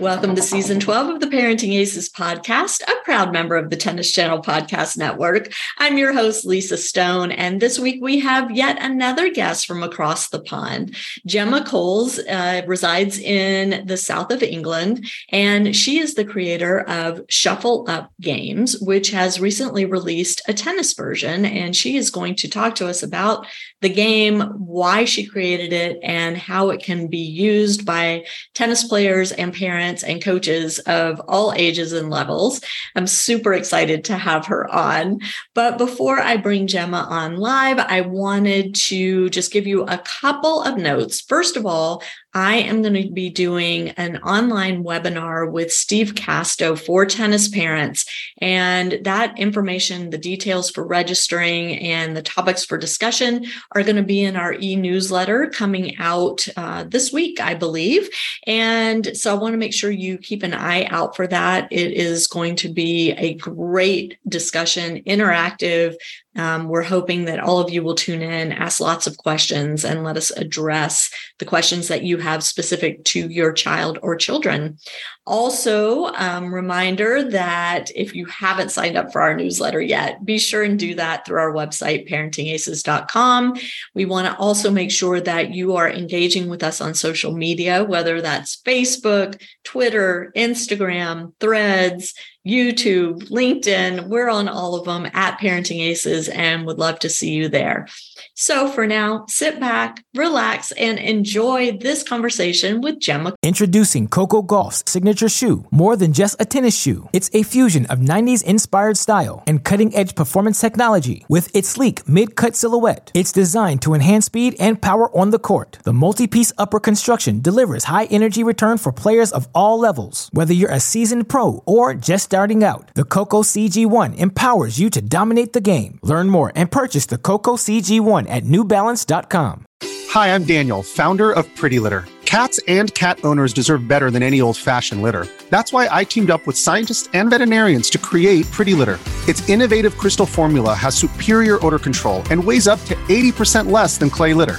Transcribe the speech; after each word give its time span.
Welcome 0.00 0.34
to 0.36 0.40
season 0.40 0.80
12 0.80 1.10
of 1.10 1.20
the 1.20 1.26
Parenting 1.26 1.74
Aces 1.74 2.08
podcast, 2.08 2.80
a 2.88 3.04
proud 3.04 3.34
member 3.34 3.54
of 3.54 3.68
the 3.68 3.76
Tennis 3.76 4.10
Channel 4.10 4.40
Podcast 4.40 4.96
Network. 4.96 5.52
I'm 5.76 5.98
your 5.98 6.14
host, 6.14 6.46
Lisa 6.46 6.78
Stone, 6.78 7.32
and 7.32 7.60
this 7.60 7.78
week 7.78 7.98
we 8.00 8.18
have 8.20 8.50
yet 8.50 8.78
another 8.80 9.28
guest 9.28 9.66
from 9.66 9.82
across 9.82 10.30
the 10.30 10.40
pond. 10.40 10.96
Gemma 11.26 11.66
Coles 11.66 12.18
uh, 12.18 12.62
resides 12.66 13.18
in 13.18 13.86
the 13.86 13.98
south 13.98 14.30
of 14.30 14.42
England, 14.42 15.06
and 15.32 15.76
she 15.76 15.98
is 15.98 16.14
the 16.14 16.24
creator 16.24 16.80
of 16.88 17.20
Shuffle 17.28 17.84
Up 17.86 18.10
Games, 18.22 18.80
which 18.80 19.10
has 19.10 19.38
recently 19.38 19.84
released 19.84 20.40
a 20.48 20.54
tennis 20.54 20.94
version. 20.94 21.44
And 21.44 21.76
she 21.76 21.98
is 21.98 22.10
going 22.10 22.36
to 22.36 22.48
talk 22.48 22.74
to 22.76 22.88
us 22.88 23.02
about 23.02 23.46
the 23.82 23.90
game, 23.90 24.40
why 24.40 25.04
she 25.04 25.26
created 25.26 25.74
it, 25.74 25.98
and 26.02 26.38
how 26.38 26.70
it 26.70 26.82
can 26.82 27.08
be 27.08 27.18
used 27.18 27.84
by 27.84 28.24
tennis 28.54 28.84
players 28.84 29.30
and 29.32 29.52
parents 29.52 29.89
parents 29.90 30.04
and 30.04 30.22
coaches 30.22 30.78
of 30.80 31.20
all 31.26 31.52
ages 31.56 31.92
and 31.92 32.10
levels. 32.10 32.60
I'm 32.94 33.08
super 33.08 33.52
excited 33.52 34.04
to 34.04 34.16
have 34.16 34.46
her 34.46 34.72
on. 34.72 35.18
But 35.54 35.78
before 35.78 36.20
I 36.20 36.36
bring 36.36 36.68
Gemma 36.68 37.08
on 37.10 37.36
live, 37.36 37.78
I 37.78 38.02
wanted 38.02 38.76
to 38.86 39.28
just 39.30 39.52
give 39.52 39.66
you 39.66 39.82
a 39.82 39.98
couple 39.98 40.62
of 40.62 40.76
notes. 40.76 41.20
First 41.20 41.56
of 41.56 41.66
all, 41.66 42.02
I 42.32 42.56
am 42.58 42.82
going 42.82 42.94
to 42.94 43.10
be 43.10 43.28
doing 43.30 43.90
an 43.90 44.18
online 44.18 44.84
webinar 44.84 45.50
with 45.50 45.72
Steve 45.72 46.14
Casto 46.14 46.76
for 46.76 47.04
tennis 47.04 47.48
parents. 47.48 48.04
And 48.38 49.00
that 49.02 49.38
information, 49.38 50.10
the 50.10 50.18
details 50.18 50.70
for 50.70 50.86
registering 50.86 51.78
and 51.78 52.16
the 52.16 52.22
topics 52.22 52.64
for 52.64 52.78
discussion 52.78 53.46
are 53.72 53.82
going 53.82 53.96
to 53.96 54.02
be 54.02 54.22
in 54.22 54.36
our 54.36 54.54
e 54.54 54.76
newsletter 54.76 55.48
coming 55.48 55.96
out 55.98 56.46
uh, 56.56 56.84
this 56.84 57.12
week, 57.12 57.40
I 57.40 57.54
believe. 57.54 58.08
And 58.46 59.16
so 59.16 59.34
I 59.34 59.38
want 59.38 59.54
to 59.54 59.58
make 59.58 59.74
sure 59.74 59.90
you 59.90 60.16
keep 60.16 60.42
an 60.42 60.54
eye 60.54 60.84
out 60.84 61.16
for 61.16 61.26
that. 61.26 61.68
It 61.72 61.92
is 61.92 62.26
going 62.28 62.56
to 62.56 62.68
be 62.68 63.12
a 63.12 63.34
great 63.34 64.18
discussion, 64.28 65.02
interactive, 65.02 65.96
um, 66.36 66.68
we're 66.68 66.82
hoping 66.82 67.24
that 67.24 67.40
all 67.40 67.58
of 67.58 67.70
you 67.70 67.82
will 67.82 67.96
tune 67.96 68.22
in, 68.22 68.52
ask 68.52 68.78
lots 68.78 69.06
of 69.06 69.16
questions, 69.16 69.84
and 69.84 70.04
let 70.04 70.16
us 70.16 70.30
address 70.30 71.10
the 71.38 71.44
questions 71.44 71.88
that 71.88 72.04
you 72.04 72.18
have 72.18 72.44
specific 72.44 73.02
to 73.04 73.28
your 73.28 73.52
child 73.52 73.98
or 74.02 74.14
children. 74.14 74.78
Also, 75.26 76.06
um, 76.14 76.54
reminder 76.54 77.28
that 77.30 77.90
if 77.96 78.14
you 78.14 78.26
haven't 78.26 78.70
signed 78.70 78.96
up 78.96 79.12
for 79.12 79.20
our 79.22 79.34
newsletter 79.34 79.80
yet, 79.80 80.24
be 80.24 80.38
sure 80.38 80.62
and 80.62 80.78
do 80.78 80.94
that 80.94 81.26
through 81.26 81.40
our 81.40 81.52
website, 81.52 82.08
parentingaces.com. 82.08 83.56
We 83.94 84.04
want 84.04 84.28
to 84.28 84.36
also 84.38 84.70
make 84.70 84.90
sure 84.90 85.20
that 85.20 85.52
you 85.52 85.76
are 85.76 85.90
engaging 85.90 86.48
with 86.48 86.62
us 86.62 86.80
on 86.80 86.94
social 86.94 87.36
media, 87.36 87.84
whether 87.84 88.20
that's 88.20 88.60
Facebook, 88.62 89.40
Twitter, 89.64 90.32
Instagram, 90.36 91.32
threads, 91.40 92.14
YouTube, 92.46 93.28
LinkedIn. 93.28 94.08
We're 94.08 94.30
on 94.30 94.48
all 94.48 94.74
of 94.74 94.86
them 94.86 95.10
at 95.12 95.38
Parenting 95.38 95.80
Aces 95.80 96.28
and 96.30 96.64
would 96.64 96.78
love 96.78 96.98
to 97.00 97.10
see 97.10 97.32
you 97.32 97.48
there. 97.48 97.86
So 98.34 98.68
for 98.68 98.86
now, 98.86 99.26
sit 99.28 99.60
back, 99.60 100.02
relax, 100.14 100.72
and 100.72 100.98
enjoy 100.98 101.76
this 101.76 102.02
conversation 102.02 102.80
with 102.80 102.98
Gemma. 102.98 103.34
Introducing 103.42 104.08
Coco 104.08 104.40
Gauff's 104.40 104.82
signature 104.86 105.28
shoe, 105.28 105.66
more 105.70 105.96
than 105.96 106.14
just 106.14 106.40
a 106.40 106.46
tennis 106.46 106.74
shoe. 106.74 107.10
It's 107.12 107.28
a 107.34 107.42
fusion 107.42 107.84
of 107.86 107.98
90s 107.98 108.42
inspired 108.42 108.96
style 108.96 109.44
and 109.46 109.62
cutting 109.62 109.94
edge 109.94 110.14
performance 110.14 110.58
technology 110.58 111.26
with 111.28 111.54
its 111.54 111.68
sleek 111.68 112.08
mid 112.08 112.36
cut 112.36 112.56
silhouette. 112.56 113.10
It's 113.12 113.32
designed 113.32 113.82
to 113.82 113.92
enhance 113.92 114.26
speed 114.26 114.56
and 114.58 114.80
power 114.80 115.14
on 115.14 115.28
the 115.28 115.38
court. 115.38 115.78
The 115.82 115.92
multi 115.92 116.26
piece 116.26 116.52
upper 116.56 116.80
construction 116.80 117.42
delivers 117.42 117.84
high 117.84 118.06
energy 118.06 118.42
return 118.42 118.78
for 118.78 118.92
players 118.92 119.30
of 119.30 119.46
all 119.54 119.78
levels. 119.78 120.30
Whether 120.32 120.54
you're 120.54 120.70
a 120.70 120.80
seasoned 120.80 121.28
pro 121.28 121.62
or 121.66 121.92
just 121.92 122.29
starting 122.30 122.62
out, 122.62 122.92
the 122.94 123.02
Coco 123.02 123.42
CG1 123.42 124.16
empowers 124.16 124.78
you 124.78 124.88
to 124.90 125.02
dominate 125.02 125.52
the 125.52 125.60
game. 125.60 125.98
Learn 126.04 126.28
more 126.28 126.52
and 126.54 126.70
purchase 126.70 127.06
the 127.06 127.18
Coco 127.18 127.56
CG1 127.56 128.30
at 128.30 128.44
newbalance.com. 128.44 129.64
Hi, 130.12 130.32
I'm 130.32 130.44
Daniel, 130.44 130.84
founder 130.84 131.32
of 131.32 131.52
Pretty 131.56 131.80
Litter. 131.80 132.04
Cats 132.26 132.60
and 132.68 132.94
cat 132.94 133.18
owners 133.24 133.52
deserve 133.52 133.88
better 133.88 134.12
than 134.12 134.22
any 134.22 134.40
old 134.40 134.56
fashioned 134.56 135.02
litter. 135.02 135.26
That's 135.48 135.72
why 135.72 135.88
I 135.90 136.04
teamed 136.04 136.30
up 136.30 136.46
with 136.46 136.56
scientists 136.56 137.08
and 137.14 137.30
veterinarians 137.30 137.90
to 137.90 137.98
create 137.98 138.48
Pretty 138.52 138.74
Litter. 138.74 139.00
Its 139.26 139.48
innovative 139.48 139.98
crystal 139.98 140.26
formula 140.26 140.72
has 140.72 140.94
superior 140.94 141.58
odor 141.66 141.80
control 141.80 142.22
and 142.30 142.44
weighs 142.44 142.68
up 142.68 142.80
to 142.84 142.94
80% 143.08 143.72
less 143.72 143.98
than 143.98 144.08
clay 144.08 144.34
litter. 144.34 144.58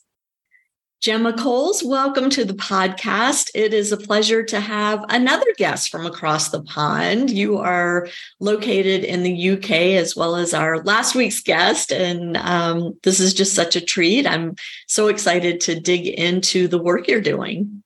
Gemma 1.01 1.33
Coles, 1.33 1.83
welcome 1.83 2.29
to 2.29 2.45
the 2.45 2.53
podcast. 2.53 3.49
It 3.55 3.73
is 3.73 3.91
a 3.91 3.97
pleasure 3.97 4.43
to 4.43 4.59
have 4.59 5.03
another 5.09 5.47
guest 5.57 5.89
from 5.89 6.05
across 6.05 6.49
the 6.49 6.61
pond. 6.61 7.31
You 7.31 7.57
are 7.57 8.07
located 8.39 9.03
in 9.03 9.23
the 9.23 9.49
UK 9.49 9.71
as 9.97 10.15
well 10.15 10.35
as 10.35 10.53
our 10.53 10.83
last 10.83 11.15
week's 11.15 11.41
guest. 11.41 11.91
And 11.91 12.37
um, 12.37 12.99
this 13.01 13.19
is 13.19 13.33
just 13.33 13.55
such 13.55 13.75
a 13.75 13.81
treat. 13.81 14.27
I'm 14.27 14.53
so 14.85 15.07
excited 15.07 15.59
to 15.61 15.79
dig 15.79 16.05
into 16.05 16.67
the 16.67 16.77
work 16.77 17.07
you're 17.07 17.19
doing. 17.19 17.81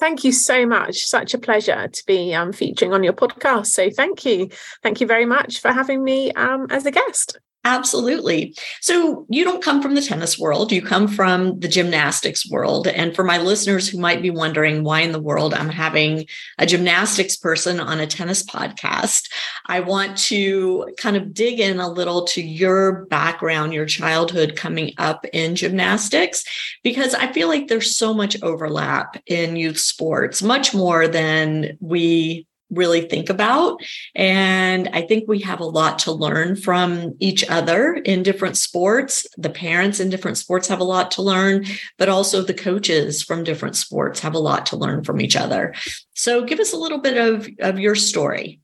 Thank 0.00 0.24
you 0.24 0.32
so 0.32 0.66
much. 0.66 1.06
Such 1.06 1.34
a 1.34 1.38
pleasure 1.38 1.86
to 1.86 2.04
be 2.04 2.34
um, 2.34 2.52
featuring 2.52 2.92
on 2.92 3.04
your 3.04 3.12
podcast. 3.12 3.66
So, 3.66 3.90
thank 3.90 4.24
you. 4.24 4.48
Thank 4.82 5.00
you 5.00 5.06
very 5.06 5.24
much 5.24 5.60
for 5.60 5.70
having 5.70 6.02
me 6.02 6.32
um, 6.32 6.66
as 6.70 6.84
a 6.84 6.90
guest. 6.90 7.38
Absolutely. 7.66 8.54
So 8.80 9.26
you 9.28 9.42
don't 9.42 9.62
come 9.62 9.82
from 9.82 9.96
the 9.96 10.00
tennis 10.00 10.38
world, 10.38 10.70
you 10.70 10.80
come 10.80 11.08
from 11.08 11.58
the 11.58 11.66
gymnastics 11.66 12.48
world. 12.48 12.86
And 12.86 13.12
for 13.12 13.24
my 13.24 13.38
listeners 13.38 13.88
who 13.88 13.98
might 13.98 14.22
be 14.22 14.30
wondering 14.30 14.84
why 14.84 15.00
in 15.00 15.10
the 15.10 15.20
world 15.20 15.52
I'm 15.52 15.68
having 15.68 16.26
a 16.58 16.66
gymnastics 16.66 17.36
person 17.36 17.80
on 17.80 17.98
a 17.98 18.06
tennis 18.06 18.44
podcast, 18.44 19.28
I 19.66 19.80
want 19.80 20.16
to 20.18 20.94
kind 20.96 21.16
of 21.16 21.34
dig 21.34 21.58
in 21.58 21.80
a 21.80 21.90
little 21.90 22.24
to 22.26 22.40
your 22.40 23.04
background, 23.06 23.74
your 23.74 23.86
childhood 23.86 24.54
coming 24.54 24.94
up 24.98 25.26
in 25.32 25.56
gymnastics, 25.56 26.44
because 26.84 27.14
I 27.14 27.32
feel 27.32 27.48
like 27.48 27.66
there's 27.66 27.96
so 27.96 28.14
much 28.14 28.40
overlap 28.44 29.20
in 29.26 29.56
youth 29.56 29.78
sports, 29.78 30.40
much 30.40 30.72
more 30.72 31.08
than 31.08 31.76
we 31.80 32.46
really 32.70 33.02
think 33.02 33.30
about. 33.30 33.80
And 34.14 34.88
I 34.92 35.02
think 35.02 35.28
we 35.28 35.40
have 35.40 35.60
a 35.60 35.64
lot 35.64 36.00
to 36.00 36.12
learn 36.12 36.56
from 36.56 37.14
each 37.20 37.48
other 37.48 37.94
in 37.94 38.22
different 38.22 38.56
sports. 38.56 39.26
The 39.36 39.50
parents 39.50 40.00
in 40.00 40.10
different 40.10 40.38
sports 40.38 40.68
have 40.68 40.80
a 40.80 40.84
lot 40.84 41.10
to 41.12 41.22
learn, 41.22 41.64
but 41.98 42.08
also 42.08 42.42
the 42.42 42.54
coaches 42.54 43.22
from 43.22 43.44
different 43.44 43.76
sports 43.76 44.20
have 44.20 44.34
a 44.34 44.40
lot 44.40 44.66
to 44.66 44.76
learn 44.76 45.04
from 45.04 45.20
each 45.20 45.36
other. 45.36 45.74
So 46.14 46.44
give 46.44 46.60
us 46.60 46.72
a 46.72 46.78
little 46.78 46.98
bit 46.98 47.16
of, 47.16 47.48
of 47.60 47.78
your 47.78 47.94
story. 47.94 48.60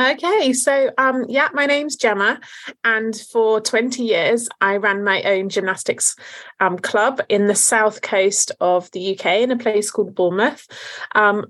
Okay, 0.00 0.52
so 0.52 0.92
um, 0.96 1.24
yeah, 1.28 1.48
my 1.52 1.66
name's 1.66 1.96
Gemma, 1.96 2.38
and 2.84 3.16
for 3.32 3.60
20 3.60 4.04
years 4.04 4.48
I 4.60 4.76
ran 4.76 5.02
my 5.02 5.22
own 5.22 5.48
gymnastics 5.48 6.14
um, 6.60 6.78
club 6.78 7.20
in 7.28 7.48
the 7.48 7.56
south 7.56 8.00
coast 8.00 8.52
of 8.60 8.88
the 8.92 9.18
UK 9.18 9.40
in 9.40 9.50
a 9.50 9.56
place 9.56 9.90
called 9.90 10.14
Bournemouth. 10.14 10.68
Um, 11.16 11.46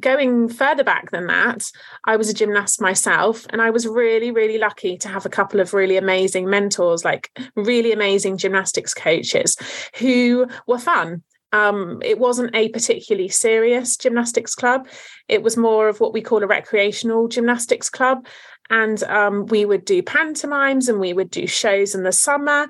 going 0.00 0.48
further 0.48 0.84
back 0.84 1.10
than 1.10 1.26
that, 1.26 1.70
I 2.06 2.16
was 2.16 2.28
a 2.28 2.34
gymnast 2.34 2.80
myself, 2.80 3.46
and 3.50 3.62
I 3.62 3.70
was 3.70 3.86
really, 3.86 4.30
really 4.30 4.58
lucky 4.58 4.96
to 4.98 5.08
have 5.08 5.26
a 5.26 5.30
couple 5.30 5.60
of 5.60 5.74
really 5.74 5.96
amazing 5.96 6.48
mentors, 6.48 7.04
like 7.04 7.30
really 7.56 7.92
amazing 7.92 8.38
gymnastics 8.38 8.94
coaches 8.94 9.56
who 9.98 10.46
were 10.66 10.78
fun. 10.78 11.22
Um, 11.52 12.00
it 12.02 12.18
wasn't 12.18 12.54
a 12.54 12.70
particularly 12.70 13.28
serious 13.28 13.96
gymnastics 13.96 14.54
club. 14.54 14.88
It 15.28 15.42
was 15.42 15.56
more 15.56 15.88
of 15.88 16.00
what 16.00 16.12
we 16.12 16.22
call 16.22 16.42
a 16.42 16.46
recreational 16.46 17.28
gymnastics 17.28 17.90
club. 17.90 18.26
And 18.70 19.02
um, 19.04 19.46
we 19.46 19.66
would 19.66 19.84
do 19.84 20.02
pantomimes 20.02 20.88
and 20.88 20.98
we 20.98 21.12
would 21.12 21.30
do 21.30 21.46
shows 21.46 21.94
in 21.94 22.04
the 22.04 22.12
summer 22.12 22.68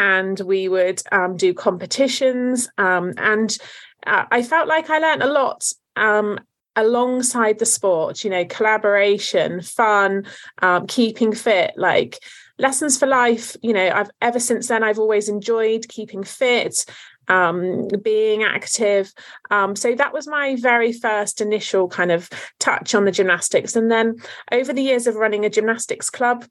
and 0.00 0.38
we 0.40 0.68
would 0.68 1.00
um, 1.12 1.36
do 1.36 1.54
competitions. 1.54 2.68
Um, 2.76 3.12
and 3.18 3.56
uh, 4.04 4.24
I 4.30 4.42
felt 4.42 4.66
like 4.66 4.90
I 4.90 4.98
learned 4.98 5.22
a 5.22 5.32
lot 5.32 5.64
um, 5.96 6.38
alongside 6.76 7.58
the 7.58 7.66
sport, 7.66 8.24
you 8.24 8.30
know, 8.30 8.44
collaboration, 8.44 9.62
fun, 9.62 10.26
um, 10.62 10.86
keeping 10.86 11.32
fit, 11.32 11.72
like 11.76 12.18
lessons 12.58 12.98
for 12.98 13.06
life. 13.06 13.56
You 13.62 13.72
know, 13.72 13.90
I've 13.90 14.10
ever 14.20 14.40
since 14.40 14.68
then, 14.68 14.82
I've 14.82 14.98
always 14.98 15.28
enjoyed 15.28 15.88
keeping 15.88 16.24
fit, 16.24 16.84
um, 17.28 17.88
being 18.02 18.42
active. 18.42 19.12
Um, 19.50 19.76
so 19.76 19.94
that 19.94 20.12
was 20.12 20.26
my 20.26 20.56
very 20.56 20.92
first 20.92 21.40
initial 21.40 21.88
kind 21.88 22.10
of 22.10 22.28
touch 22.58 22.94
on 22.94 23.04
the 23.04 23.12
gymnastics. 23.12 23.76
And 23.76 23.90
then 23.90 24.16
over 24.52 24.72
the 24.72 24.82
years 24.82 25.06
of 25.06 25.16
running 25.16 25.44
a 25.44 25.50
gymnastics 25.50 26.10
club, 26.10 26.44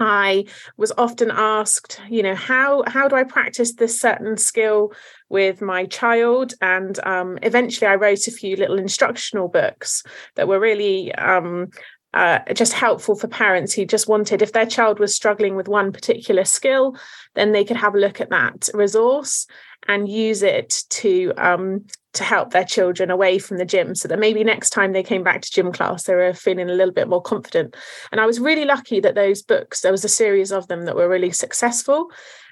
I 0.00 0.46
was 0.76 0.92
often 0.96 1.30
asked, 1.30 2.00
you 2.08 2.22
know, 2.22 2.34
how 2.34 2.82
how 2.86 3.08
do 3.08 3.16
I 3.16 3.24
practice 3.24 3.74
this 3.74 4.00
certain 4.00 4.36
skill 4.36 4.92
with 5.28 5.60
my 5.60 5.86
child? 5.86 6.54
And 6.60 6.98
um, 7.04 7.38
eventually, 7.42 7.86
I 7.88 7.96
wrote 7.96 8.26
a 8.26 8.32
few 8.32 8.56
little 8.56 8.78
instructional 8.78 9.48
books 9.48 10.02
that 10.36 10.48
were 10.48 10.60
really 10.60 11.14
um, 11.14 11.68
uh, 12.12 12.40
just 12.54 12.72
helpful 12.72 13.14
for 13.14 13.28
parents 13.28 13.72
who 13.72 13.84
just 13.84 14.08
wanted, 14.08 14.42
if 14.42 14.52
their 14.52 14.66
child 14.66 14.98
was 14.98 15.14
struggling 15.14 15.54
with 15.54 15.68
one 15.68 15.92
particular 15.92 16.44
skill, 16.44 16.96
then 17.34 17.52
they 17.52 17.64
could 17.64 17.76
have 17.76 17.94
a 17.94 17.98
look 17.98 18.20
at 18.20 18.30
that 18.30 18.68
resource 18.74 19.46
and 19.88 20.08
use 20.08 20.42
it 20.42 20.84
to 20.90 21.32
um, 21.36 21.84
to 22.12 22.24
help 22.24 22.50
their 22.50 22.64
children 22.64 23.10
away 23.10 23.38
from 23.38 23.58
the 23.58 23.64
gym 23.64 23.94
so 23.94 24.08
that 24.08 24.18
maybe 24.18 24.42
next 24.42 24.70
time 24.70 24.92
they 24.92 25.02
came 25.02 25.22
back 25.22 25.42
to 25.42 25.50
gym 25.50 25.72
class 25.72 26.04
they 26.04 26.14
were 26.14 26.34
feeling 26.34 26.68
a 26.68 26.74
little 26.74 26.94
bit 26.94 27.08
more 27.08 27.22
confident. 27.22 27.76
And 28.10 28.20
i 28.20 28.26
was 28.26 28.40
really 28.40 28.64
lucky 28.64 29.00
that 29.00 29.14
those 29.14 29.42
books 29.42 29.80
there 29.80 29.92
was 29.92 30.04
a 30.04 30.08
series 30.08 30.52
of 30.52 30.66
them 30.68 30.84
that 30.84 30.96
were 30.96 31.08
really 31.08 31.30
successful. 31.30 32.10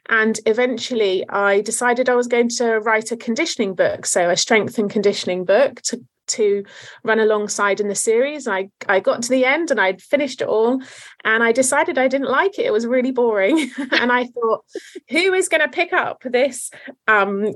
And 0.09 0.39
eventually 0.47 1.29
i 1.29 1.61
decided 1.61 2.09
i 2.09 2.15
was 2.15 2.29
going 2.29 2.49
to 2.51 2.79
write 2.81 3.13
a 3.13 3.17
conditioning 3.17 3.75
book. 3.75 4.07
So 4.07 4.31
a 4.31 4.37
strength 4.37 4.79
and 4.79 4.91
conditioning 4.91 5.45
book 5.45 5.81
to 5.83 6.05
to 6.29 6.65
run 7.05 7.21
alongside 7.21 7.81
in 7.81 7.89
the 7.89 7.95
series. 7.95 8.47
I, 8.47 8.71
I 8.89 9.01
got 9.01 9.23
to 9.23 9.31
the 9.31 9.45
end 9.45 9.71
and 9.71 9.81
I'd 9.81 10.03
finished 10.03 10.41
it 10.41 10.49
all 10.49 10.81
and 11.25 11.43
I 11.43 11.53
decided 11.53 11.99
I 11.99 12.09
didn't 12.09 12.31
like 12.31 12.59
it. 12.59 12.67
It 12.67 12.73
was 12.73 12.87
really 12.87 13.13
boring. 13.13 13.71
and 13.93 14.13
I 14.13 14.25
thought, 14.25 14.65
who 15.11 15.35
is 15.35 15.49
going 15.49 15.63
to 15.63 15.69
pick 15.69 15.93
up 15.93 16.23
this 16.25 16.71
um, 17.07 17.53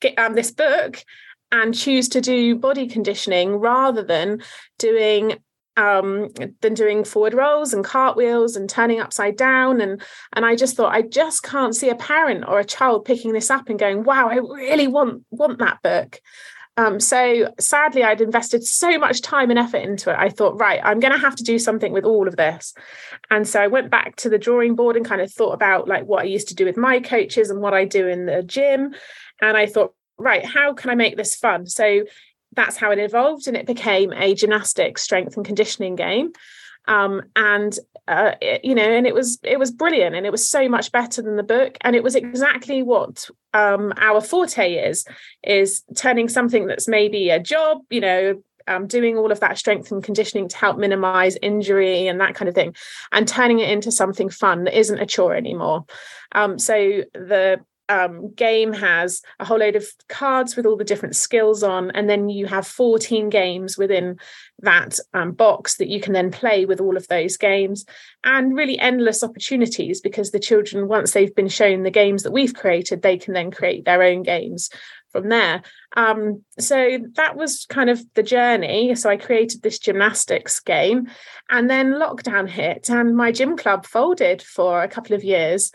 get 0.00 0.18
um, 0.18 0.34
this 0.34 0.50
book 0.50 1.02
and 1.50 1.74
choose 1.74 2.08
to 2.10 2.20
do 2.20 2.56
body 2.56 2.86
conditioning 2.86 3.56
rather 3.56 4.02
than 4.02 4.42
doing 4.78 5.38
um, 5.76 6.28
than 6.60 6.74
doing 6.74 7.04
forward 7.04 7.34
rolls 7.34 7.72
and 7.72 7.84
cartwheels 7.84 8.56
and 8.56 8.68
turning 8.68 9.00
upside 9.00 9.36
down 9.36 9.80
and 9.80 10.02
and 10.32 10.44
I 10.44 10.56
just 10.56 10.76
thought 10.76 10.92
I 10.92 11.02
just 11.02 11.44
can't 11.44 11.74
see 11.74 11.88
a 11.88 11.94
parent 11.94 12.44
or 12.48 12.58
a 12.58 12.64
child 12.64 13.04
picking 13.04 13.32
this 13.32 13.48
up 13.48 13.68
and 13.68 13.78
going 13.78 14.02
wow 14.02 14.28
I 14.28 14.36
really 14.36 14.88
want 14.88 15.24
want 15.30 15.60
that 15.60 15.80
book 15.82 16.20
um, 16.78 16.98
so 16.98 17.52
sadly 17.60 18.02
I'd 18.02 18.22
invested 18.22 18.64
so 18.64 18.98
much 18.98 19.20
time 19.20 19.50
and 19.50 19.58
effort 19.58 19.82
into 19.82 20.10
it 20.10 20.16
I 20.18 20.30
thought 20.30 20.58
right 20.58 20.80
I'm 20.82 21.00
going 21.00 21.12
to 21.12 21.18
have 21.18 21.36
to 21.36 21.44
do 21.44 21.58
something 21.58 21.92
with 21.92 22.04
all 22.04 22.26
of 22.26 22.36
this 22.36 22.72
and 23.30 23.46
so 23.46 23.60
I 23.60 23.66
went 23.66 23.90
back 23.90 24.16
to 24.16 24.30
the 24.30 24.38
drawing 24.38 24.74
board 24.74 24.96
and 24.96 25.04
kind 25.04 25.20
of 25.20 25.30
thought 25.30 25.52
about 25.52 25.86
like 25.86 26.06
what 26.06 26.22
I 26.22 26.26
used 26.26 26.48
to 26.48 26.54
do 26.54 26.64
with 26.64 26.78
my 26.78 27.00
coaches 27.00 27.50
and 27.50 27.60
what 27.60 27.74
I 27.74 27.84
do 27.84 28.08
in 28.08 28.24
the 28.24 28.42
gym 28.42 28.94
and 29.40 29.56
I 29.56 29.66
thought, 29.66 29.94
right, 30.18 30.44
how 30.44 30.72
can 30.74 30.90
I 30.90 30.94
make 30.94 31.16
this 31.16 31.34
fun? 31.34 31.66
So 31.66 32.04
that's 32.52 32.76
how 32.76 32.90
it 32.90 32.98
evolved, 32.98 33.46
and 33.46 33.56
it 33.56 33.66
became 33.66 34.12
a 34.12 34.34
gymnastics 34.34 35.02
strength 35.02 35.36
and 35.36 35.44
conditioning 35.44 35.96
game. 35.96 36.32
Um, 36.88 37.22
and 37.36 37.78
uh, 38.08 38.32
it, 38.40 38.64
you 38.64 38.74
know, 38.74 38.82
and 38.82 39.06
it 39.06 39.14
was 39.14 39.38
it 39.44 39.58
was 39.58 39.70
brilliant, 39.70 40.16
and 40.16 40.24
it 40.26 40.32
was 40.32 40.48
so 40.48 40.68
much 40.68 40.90
better 40.90 41.20
than 41.22 41.36
the 41.36 41.42
book, 41.42 41.76
and 41.82 41.94
it 41.94 42.02
was 42.02 42.14
exactly 42.14 42.82
what 42.82 43.28
um, 43.52 43.92
our 43.98 44.20
forte 44.20 44.72
is 44.72 45.04
is 45.44 45.82
turning 45.94 46.28
something 46.28 46.66
that's 46.66 46.88
maybe 46.88 47.28
a 47.28 47.38
job, 47.38 47.82
you 47.90 48.00
know, 48.00 48.42
um, 48.66 48.86
doing 48.86 49.18
all 49.18 49.30
of 49.30 49.40
that 49.40 49.58
strength 49.58 49.92
and 49.92 50.02
conditioning 50.02 50.48
to 50.48 50.56
help 50.56 50.78
minimize 50.78 51.36
injury 51.42 52.08
and 52.08 52.20
that 52.20 52.34
kind 52.34 52.48
of 52.48 52.54
thing, 52.54 52.74
and 53.12 53.28
turning 53.28 53.58
it 53.58 53.70
into 53.70 53.92
something 53.92 54.30
fun 54.30 54.64
that 54.64 54.78
isn't 54.78 54.98
a 54.98 55.06
chore 55.06 55.34
anymore. 55.34 55.84
Um, 56.32 56.58
so 56.58 57.02
the 57.12 57.60
um, 57.88 58.32
game 58.34 58.72
has 58.72 59.22
a 59.40 59.44
whole 59.44 59.58
load 59.58 59.76
of 59.76 59.86
cards 60.08 60.56
with 60.56 60.66
all 60.66 60.76
the 60.76 60.84
different 60.84 61.16
skills 61.16 61.62
on, 61.62 61.90
and 61.92 62.08
then 62.08 62.28
you 62.28 62.46
have 62.46 62.66
14 62.66 63.28
games 63.30 63.78
within 63.78 64.18
that 64.60 64.98
um, 65.14 65.32
box 65.32 65.76
that 65.76 65.88
you 65.88 66.00
can 66.00 66.12
then 66.12 66.30
play 66.30 66.64
with 66.64 66.80
all 66.80 66.96
of 66.96 67.08
those 67.08 67.36
games, 67.36 67.84
and 68.24 68.56
really 68.56 68.78
endless 68.78 69.22
opportunities 69.22 70.00
because 70.00 70.30
the 70.30 70.38
children, 70.38 70.88
once 70.88 71.12
they've 71.12 71.34
been 71.34 71.48
shown 71.48 71.82
the 71.82 71.90
games 71.90 72.22
that 72.22 72.32
we've 72.32 72.54
created, 72.54 73.02
they 73.02 73.16
can 73.16 73.34
then 73.34 73.50
create 73.50 73.84
their 73.84 74.02
own 74.02 74.22
games 74.22 74.70
from 75.10 75.28
there. 75.28 75.62
Um, 75.96 76.44
so 76.58 76.98
that 77.14 77.36
was 77.36 77.66
kind 77.66 77.90
of 77.90 78.02
the 78.14 78.22
journey. 78.22 78.94
So 78.94 79.08
I 79.08 79.16
created 79.16 79.62
this 79.62 79.78
gymnastics 79.78 80.60
game, 80.60 81.08
and 81.48 81.70
then 81.70 81.94
lockdown 81.94 82.48
hit, 82.48 82.90
and 82.90 83.16
my 83.16 83.32
gym 83.32 83.56
club 83.56 83.86
folded 83.86 84.42
for 84.42 84.82
a 84.82 84.88
couple 84.88 85.16
of 85.16 85.24
years. 85.24 85.72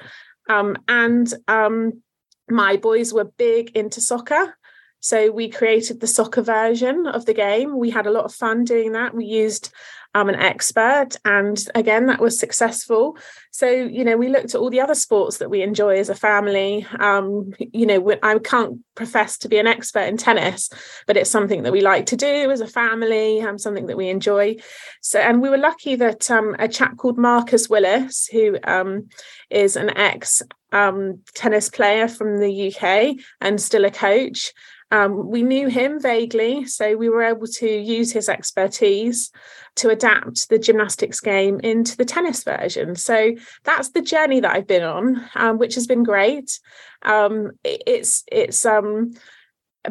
Um, 0.49 0.77
and 0.87 1.33
um, 1.47 2.01
my 2.49 2.77
boys 2.77 3.13
were 3.13 3.25
big 3.25 3.75
into 3.75 4.01
soccer. 4.01 4.57
So 4.99 5.31
we 5.31 5.49
created 5.49 5.99
the 5.99 6.07
soccer 6.07 6.41
version 6.41 7.07
of 7.07 7.25
the 7.25 7.33
game. 7.33 7.77
We 7.77 7.89
had 7.89 8.07
a 8.07 8.11
lot 8.11 8.25
of 8.25 8.33
fun 8.33 8.63
doing 8.63 8.93
that. 8.93 9.13
We 9.13 9.25
used 9.25 9.71
um, 10.15 10.29
an 10.29 10.35
expert, 10.35 11.09
and 11.25 11.57
again, 11.75 12.05
that 12.07 12.21
was 12.21 12.39
successful. 12.39 13.17
So 13.51 13.69
you 13.69 14.03
know, 14.03 14.17
we 14.17 14.29
looked 14.29 14.55
at 14.55 14.61
all 14.61 14.69
the 14.69 14.81
other 14.81 14.95
sports 14.95 15.37
that 15.37 15.49
we 15.49 15.61
enjoy 15.61 15.97
as 15.97 16.09
a 16.09 16.15
family. 16.15 16.85
Um, 16.99 17.53
you 17.59 17.85
know, 17.85 18.15
I 18.21 18.39
can't 18.39 18.79
profess 18.95 19.37
to 19.39 19.49
be 19.49 19.57
an 19.57 19.67
expert 19.67 20.07
in 20.07 20.17
tennis, 20.17 20.69
but 21.07 21.17
it's 21.17 21.29
something 21.29 21.63
that 21.63 21.73
we 21.73 21.81
like 21.81 22.05
to 22.07 22.15
do 22.15 22.51
as 22.51 22.61
a 22.61 22.67
family. 22.67 23.41
Um, 23.41 23.57
something 23.57 23.87
that 23.87 23.97
we 23.97 24.09
enjoy. 24.09 24.57
So, 25.01 25.19
and 25.19 25.41
we 25.41 25.49
were 25.49 25.57
lucky 25.57 25.95
that 25.95 26.29
um, 26.29 26.55
a 26.59 26.67
chap 26.67 26.97
called 26.97 27.17
Marcus 27.17 27.69
Willis, 27.69 28.27
who 28.27 28.57
um, 28.63 29.09
is 29.49 29.75
an 29.75 29.95
ex 29.97 30.41
um, 30.73 31.19
tennis 31.35 31.69
player 31.69 32.07
from 32.07 32.39
the 32.39 32.73
UK 32.73 33.15
and 33.39 33.61
still 33.61 33.85
a 33.85 33.91
coach. 33.91 34.51
Um, 34.93 35.27
we 35.27 35.41
knew 35.41 35.69
him 35.69 35.99
vaguely, 35.99 36.65
so 36.65 36.95
we 36.95 37.09
were 37.09 37.23
able 37.23 37.47
to 37.47 37.67
use 37.67 38.11
his 38.11 38.29
expertise 38.29 39.31
to 39.77 39.89
adapt 39.89 40.49
the 40.49 40.59
gymnastics 40.59 41.19
game 41.19 41.59
into 41.61 41.97
the 41.97 42.05
tennis 42.05 42.43
version. 42.43 42.95
So 42.95 43.31
that's 43.63 43.89
the 43.89 44.03
journey 44.03 44.39
that 44.41 44.55
I've 44.55 44.67
been 44.67 44.83
on, 44.83 45.27
um, 45.33 45.57
which 45.57 45.73
has 45.73 45.87
been 45.87 46.03
great. 46.03 46.59
Um, 47.01 47.53
it's 47.63 48.23
it's 48.31 48.67
um, 48.67 49.13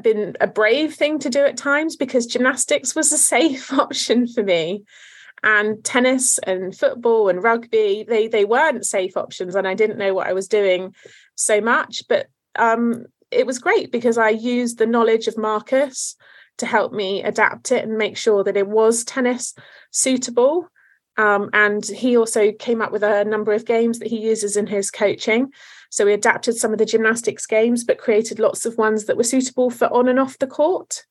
been 0.01 0.37
a 0.41 0.47
brave 0.47 0.95
thing 0.95 1.19
to 1.19 1.31
do 1.31 1.41
at 1.41 1.57
times 1.57 1.97
because 1.97 2.27
gymnastics 2.27 2.95
was 2.95 3.13
a 3.13 3.19
safe 3.35 3.73
option 3.73 4.29
for 4.29 4.45
me 4.45 4.85
and 5.43 5.83
tennis 5.83 6.39
and 6.39 6.77
football 6.77 7.29
and 7.29 7.43
rugby 7.43 8.05
they 8.09 8.29
they 8.29 8.45
weren't 8.45 8.87
safe 8.87 9.17
options 9.17 9.57
and 9.57 9.67
i 9.67 9.75
didn't 9.75 9.99
know 9.99 10.15
what 10.15 10.29
i 10.29 10.33
was 10.33 10.47
doing 10.47 10.95
so 11.35 11.61
much 11.61 12.05
but 12.09 12.29
um, 12.55 13.07
it 13.33 13.47
was 13.47 13.59
great 13.59 13.91
because 13.91 14.19
i 14.19 14.29
used 14.29 14.79
the 14.79 14.87
knowledge 14.87 15.27
of 15.27 15.39
marcus 15.39 16.17
to 16.59 16.67
help 16.67 16.93
me 16.93 17.23
adapt 17.23 17.73
it 17.73 17.85
and 17.85 17.97
make 17.97 18.17
sure 18.17 18.45
that 18.45 18.57
it 18.57 18.69
was 18.69 19.05
tennis 19.05 19.55
suitable. 19.91 20.69
Um, 21.19 21.51
and 21.53 21.85
he 21.85 22.17
also 22.17 22.53
came 22.53 22.81
up 22.81 22.93
with 22.93 23.03
a 23.03 23.25
number 23.25 23.53
of 23.53 23.67
games 23.67 23.99
that 23.99 24.09
he 24.09 24.21
uses 24.21 24.57
in 24.57 24.67
his 24.67 24.91
coaching. 24.91 25.51
So 25.91 26.07
we 26.07 26.15
adapted 26.15 26.57
some 26.57 26.73
of 26.73 26.79
the 26.79 26.87
gymnastics 26.87 27.47
games 27.47 27.85
but 27.85 27.99
created 27.99 28.39
lots 28.39 28.65
of 28.65 28.79
ones 28.79 29.05
that 29.05 29.17
were 29.17 29.25
suitable 29.25 29.71
for 29.71 29.93
on 29.93 30.09
and 30.09 30.19
off 30.19 30.39
the 30.39 30.47
court. 30.47 31.05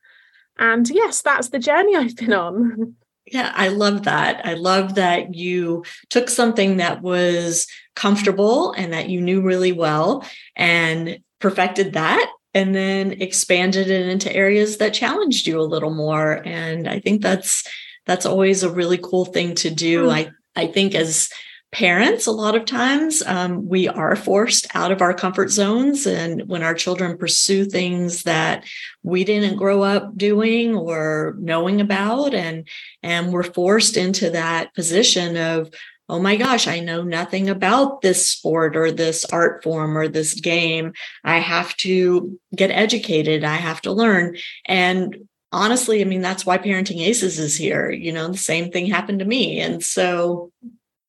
And 0.57 0.89
yes 0.89 1.21
that's 1.21 1.49
the 1.49 1.59
journey 1.59 1.95
i've 1.95 2.15
been 2.15 2.33
on. 2.33 2.95
Yeah, 3.27 3.53
I 3.55 3.67
love 3.67 4.03
that. 4.05 4.45
I 4.45 4.55
love 4.55 4.95
that 4.95 5.35
you 5.35 5.85
took 6.09 6.27
something 6.27 6.77
that 6.77 7.01
was 7.03 7.67
comfortable 7.95 8.73
and 8.73 8.91
that 8.91 9.09
you 9.09 9.21
knew 9.21 9.41
really 9.41 9.71
well 9.71 10.25
and 10.55 11.19
perfected 11.41 11.93
that 11.93 12.31
and 12.53 12.73
then 12.75 13.13
expanded 13.13 13.89
it 13.89 14.07
into 14.07 14.33
areas 14.33 14.77
that 14.77 14.93
challenged 14.93 15.47
you 15.47 15.59
a 15.59 15.63
little 15.63 15.93
more 15.93 16.41
and 16.45 16.87
I 16.87 16.99
think 16.99 17.21
that's 17.21 17.67
that's 18.05 18.25
always 18.25 18.63
a 18.63 18.71
really 18.71 18.97
cool 18.97 19.25
thing 19.25 19.55
to 19.55 19.69
do. 19.69 20.07
Mm. 20.07 20.11
I 20.11 20.31
I 20.55 20.67
think 20.67 20.95
as 20.95 21.29
parents, 21.71 22.27
a 22.27 22.31
lot 22.31 22.55
of 22.55 22.65
times 22.65 23.23
um, 23.25 23.67
we 23.67 23.87
are 23.87 24.15
forced 24.15 24.67
out 24.75 24.91
of 24.91 25.01
our 25.01 25.13
comfort 25.13 25.49
zones. 25.49 26.05
And 26.05 26.47
when 26.47 26.63
our 26.63 26.73
children 26.73 27.17
pursue 27.17 27.65
things 27.65 28.23
that 28.23 28.65
we 29.03 29.23
didn't 29.23 29.55
grow 29.55 29.81
up 29.81 30.17
doing 30.17 30.75
or 30.75 31.35
knowing 31.39 31.79
about, 31.79 32.33
and, 32.33 32.67
and 33.01 33.31
we're 33.31 33.43
forced 33.43 33.95
into 33.95 34.29
that 34.31 34.73
position 34.73 35.37
of, 35.37 35.73
oh 36.11 36.19
my 36.19 36.35
gosh, 36.35 36.67
I 36.67 36.81
know 36.81 37.03
nothing 37.03 37.49
about 37.49 38.01
this 38.01 38.27
sport 38.27 38.75
or 38.75 38.91
this 38.91 39.23
art 39.25 39.63
form 39.63 39.97
or 39.97 40.09
this 40.09 40.33
game. 40.33 40.91
I 41.23 41.39
have 41.39 41.73
to 41.77 42.37
get 42.53 42.69
educated. 42.69 43.45
I 43.45 43.55
have 43.55 43.81
to 43.83 43.93
learn. 43.93 44.35
And 44.65 45.29
honestly, 45.53 46.01
I 46.01 46.03
mean, 46.03 46.19
that's 46.19 46.45
why 46.45 46.57
Parenting 46.57 46.99
Aces 46.99 47.39
is 47.39 47.55
here. 47.55 47.89
You 47.89 48.11
know, 48.11 48.27
the 48.27 48.37
same 48.37 48.71
thing 48.71 48.87
happened 48.87 49.19
to 49.19 49.25
me. 49.25 49.61
And 49.61 49.81
so 49.81 50.51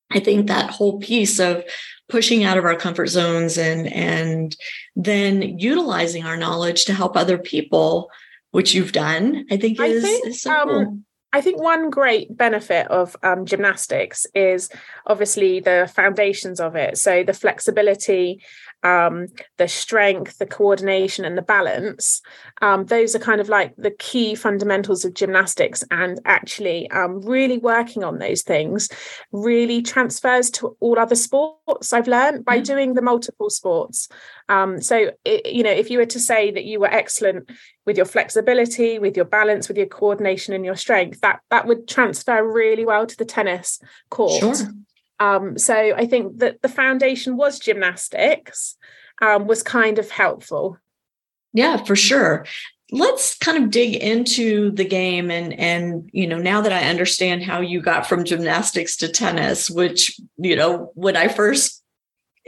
I 0.09 0.21
think 0.21 0.47
that 0.47 0.71
whole 0.71 0.99
piece 0.99 1.37
of 1.37 1.65
pushing 2.07 2.45
out 2.45 2.57
of 2.57 2.63
our 2.63 2.75
comfort 2.75 3.07
zones 3.07 3.57
and 3.57 3.91
and 3.91 4.55
then 4.95 5.59
utilizing 5.59 6.23
our 6.23 6.37
knowledge 6.37 6.85
to 6.85 6.93
help 6.93 7.17
other 7.17 7.37
people, 7.37 8.09
which 8.51 8.73
you've 8.73 8.93
done, 8.93 9.45
I 9.51 9.57
think 9.57 9.81
is, 9.81 10.01
I 10.01 10.07
think, 10.07 10.27
is 10.27 10.41
so 10.41 10.53
um, 10.53 10.69
cool. 10.69 10.99
I 11.35 11.41
think 11.41 11.59
one 11.59 11.89
great 11.89 12.37
benefit 12.37 12.87
of 12.89 13.15
um, 13.23 13.45
gymnastics 13.45 14.27
is 14.35 14.69
obviously 15.07 15.59
the 15.59 15.91
foundations 15.93 16.59
of 16.59 16.75
it. 16.75 16.99
So 16.99 17.23
the 17.23 17.33
flexibility 17.33 18.43
um, 18.83 19.27
the 19.57 19.67
strength, 19.67 20.37
the 20.37 20.45
coordination, 20.45 21.25
and 21.25 21.37
the 21.37 21.41
balance. 21.41 22.21
Um, 22.61 22.85
those 22.85 23.15
are 23.15 23.19
kind 23.19 23.41
of 23.41 23.49
like 23.49 23.75
the 23.77 23.91
key 23.91 24.35
fundamentals 24.35 25.05
of 25.05 25.13
gymnastics. 25.13 25.83
And 25.91 26.19
actually, 26.25 26.89
um, 26.91 27.21
really 27.21 27.57
working 27.57 28.03
on 28.03 28.19
those 28.19 28.41
things 28.41 28.89
really 29.31 29.81
transfers 29.81 30.49
to 30.51 30.75
all 30.79 30.99
other 30.99 31.15
sports. 31.15 31.93
I've 31.93 32.07
learned 32.07 32.45
by 32.45 32.59
mm. 32.59 32.65
doing 32.65 32.93
the 32.93 33.01
multiple 33.01 33.49
sports. 33.49 34.09
Um, 34.49 34.81
so, 34.81 35.11
it, 35.23 35.45
you 35.51 35.63
know, 35.63 35.71
if 35.71 35.89
you 35.89 35.97
were 35.97 36.05
to 36.05 36.19
say 36.19 36.51
that 36.51 36.65
you 36.65 36.79
were 36.79 36.93
excellent 36.93 37.49
with 37.85 37.97
your 37.97 38.05
flexibility, 38.05 38.99
with 38.99 39.15
your 39.15 39.25
balance, 39.25 39.67
with 39.67 39.77
your 39.77 39.87
coordination, 39.87 40.53
and 40.53 40.65
your 40.65 40.75
strength, 40.75 41.21
that 41.21 41.39
that 41.49 41.67
would 41.67 41.87
transfer 41.87 42.43
really 42.43 42.85
well 42.85 43.05
to 43.05 43.17
the 43.17 43.25
tennis 43.25 43.79
court. 44.09 44.39
Sure. 44.39 44.73
Um, 45.19 45.57
so 45.57 45.75
I 45.75 46.05
think 46.05 46.39
that 46.39 46.61
the 46.61 46.69
foundation 46.69 47.37
was 47.37 47.59
gymnastics, 47.59 48.75
um, 49.21 49.47
was 49.47 49.63
kind 49.63 49.99
of 49.99 50.09
helpful. 50.09 50.77
Yeah, 51.53 51.77
for 51.83 51.95
sure. 51.95 52.45
Let's 52.91 53.37
kind 53.37 53.63
of 53.63 53.71
dig 53.71 53.95
into 53.95 54.71
the 54.71 54.85
game 54.85 55.31
and 55.31 55.53
and 55.53 56.09
you 56.13 56.27
know 56.27 56.37
now 56.37 56.61
that 56.61 56.73
I 56.73 56.89
understand 56.89 57.43
how 57.43 57.61
you 57.61 57.81
got 57.81 58.05
from 58.05 58.23
gymnastics 58.23 58.97
to 58.97 59.07
tennis, 59.07 59.69
which 59.69 60.19
you 60.37 60.55
know 60.55 60.91
when 60.93 61.15
I 61.15 61.27
first 61.27 61.81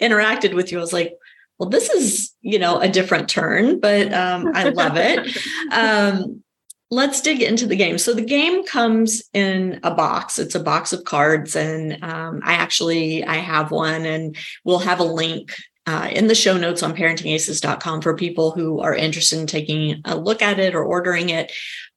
interacted 0.01 0.53
with 0.53 0.72
you, 0.72 0.77
I 0.77 0.81
was 0.81 0.93
like, 0.93 1.13
well, 1.57 1.69
this 1.69 1.89
is 1.89 2.34
you 2.41 2.60
know 2.60 2.79
a 2.79 2.89
different 2.89 3.29
turn, 3.29 3.79
but 3.79 4.13
um, 4.13 4.51
I 4.53 4.69
love 4.69 4.98
it. 4.98 5.38
um, 5.72 6.43
let's 6.92 7.22
dig 7.22 7.42
into 7.42 7.65
the 7.65 7.75
game. 7.75 7.98
So 7.98 8.13
the 8.13 8.22
game 8.22 8.65
comes 8.65 9.24
in 9.34 9.80
a 9.84 9.94
box. 9.94 10.39
It's 10.39 10.56
a 10.56 10.60
box 10.60 10.94
of 10.94 11.04
cards, 11.04 11.56
and 11.56 12.04
um, 12.04 12.42
I 12.44 12.54
actually 12.54 13.24
I 13.24 13.36
have 13.36 13.72
one, 13.72 14.06
and 14.06 14.36
we'll 14.63 14.80
have 14.80 15.00
a 15.00 15.04
link 15.04 15.54
uh, 15.88 16.10
in 16.12 16.27
the 16.27 16.36
show 16.36 16.58
notes 16.58 16.84
on 16.84 16.96
parentingaces.com 16.96 18.01
for 18.01 18.15
people 18.15 18.51
who 18.51 18.80
are 18.80 18.96
interested 18.96 19.39
in 19.39 19.48
taking 19.48 20.01
a 20.06 20.15
look 20.15 20.42
at 20.42 20.60
it 20.60 20.75
or 20.75 20.84
ordering 20.84 21.30
it. 21.30 21.51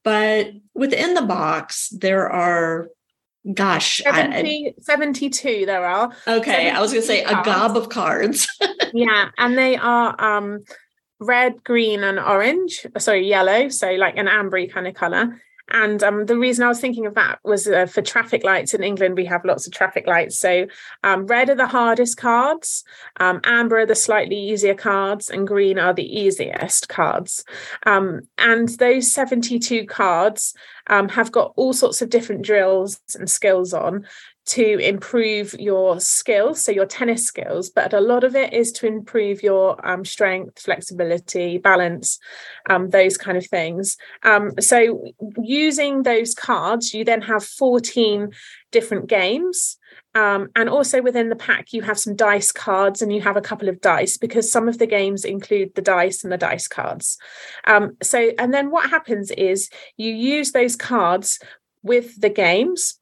But 0.04 0.52
within 0.74 1.14
the 1.14 1.22
box, 1.22 1.88
there 1.90 2.28
are 2.30 2.88
gosh 3.54 4.02
70, 4.04 4.74
I, 4.76 4.82
72 4.82 5.64
there 5.64 5.84
are 5.84 6.12
okay 6.26 6.68
i 6.68 6.80
was 6.80 6.92
gonna 6.92 7.02
say 7.02 7.22
cards. 7.22 7.40
a 7.40 7.50
gob 7.50 7.76
of 7.78 7.88
cards 7.88 8.46
yeah 8.92 9.30
and 9.38 9.56
they 9.56 9.76
are 9.76 10.14
um 10.22 10.64
red, 11.20 11.62
green, 11.64 12.04
and 12.04 12.18
orange. 12.18 12.86
Sorry, 12.98 13.26
yellow. 13.28 13.68
So 13.68 13.92
like 13.92 14.16
an 14.16 14.26
ambery 14.26 14.70
kind 14.70 14.86
of 14.86 14.94
color. 14.94 15.40
And 15.70 16.02
um, 16.02 16.26
the 16.26 16.38
reason 16.38 16.64
I 16.64 16.68
was 16.68 16.80
thinking 16.80 17.06
of 17.06 17.14
that 17.14 17.40
was 17.44 17.66
uh, 17.66 17.86
for 17.86 18.00
traffic 18.00 18.42
lights 18.42 18.72
in 18.72 18.82
England, 18.82 19.16
we 19.16 19.26
have 19.26 19.44
lots 19.44 19.66
of 19.66 19.72
traffic 19.72 20.06
lights. 20.06 20.38
So 20.38 20.66
um, 21.04 21.26
red 21.26 21.50
are 21.50 21.54
the 21.54 21.66
hardest 21.66 22.16
cards, 22.16 22.84
um, 23.20 23.40
amber 23.44 23.80
are 23.80 23.86
the 23.86 23.94
slightly 23.94 24.36
easier 24.36 24.74
cards, 24.74 25.28
and 25.28 25.46
green 25.46 25.78
are 25.78 25.92
the 25.92 26.20
easiest 26.20 26.88
cards. 26.88 27.44
Um, 27.84 28.22
and 28.38 28.68
those 28.70 29.12
72 29.12 29.84
cards 29.86 30.54
um, 30.86 31.10
have 31.10 31.32
got 31.32 31.52
all 31.56 31.74
sorts 31.74 32.00
of 32.00 32.08
different 32.08 32.42
drills 32.42 33.00
and 33.14 33.28
skills 33.28 33.74
on 33.74 34.06
to 34.48 34.78
improve 34.78 35.54
your 35.58 36.00
skills, 36.00 36.64
so 36.64 36.72
your 36.72 36.86
tennis 36.86 37.24
skills, 37.24 37.68
but 37.68 37.92
a 37.92 38.00
lot 38.00 38.24
of 38.24 38.34
it 38.34 38.54
is 38.54 38.72
to 38.72 38.86
improve 38.86 39.42
your 39.42 39.86
um, 39.86 40.06
strength, 40.06 40.58
flexibility, 40.60 41.58
balance, 41.58 42.18
um, 42.70 42.88
those 42.88 43.18
kind 43.18 43.36
of 43.36 43.46
things. 43.46 43.98
Um, 44.22 44.52
so, 44.58 45.04
using 45.42 46.02
those 46.02 46.34
cards, 46.34 46.94
you 46.94 47.04
then 47.04 47.20
have 47.22 47.44
14 47.44 48.30
different 48.72 49.06
games. 49.08 49.76
Um, 50.14 50.48
and 50.56 50.68
also 50.68 51.02
within 51.02 51.28
the 51.28 51.36
pack, 51.36 51.72
you 51.72 51.82
have 51.82 51.98
some 51.98 52.16
dice 52.16 52.50
cards 52.50 53.02
and 53.02 53.12
you 53.12 53.20
have 53.20 53.36
a 53.36 53.42
couple 53.42 53.68
of 53.68 53.80
dice 53.80 54.16
because 54.16 54.50
some 54.50 54.68
of 54.68 54.78
the 54.78 54.86
games 54.86 55.24
include 55.24 55.74
the 55.74 55.82
dice 55.82 56.24
and 56.24 56.32
the 56.32 56.38
dice 56.38 56.68
cards. 56.68 57.18
Um, 57.66 57.96
so, 58.02 58.30
and 58.38 58.52
then 58.52 58.70
what 58.70 58.90
happens 58.90 59.30
is 59.30 59.68
you 59.96 60.12
use 60.12 60.52
those 60.52 60.74
cards 60.74 61.38
with 61.82 62.20
the 62.20 62.30
games 62.30 62.97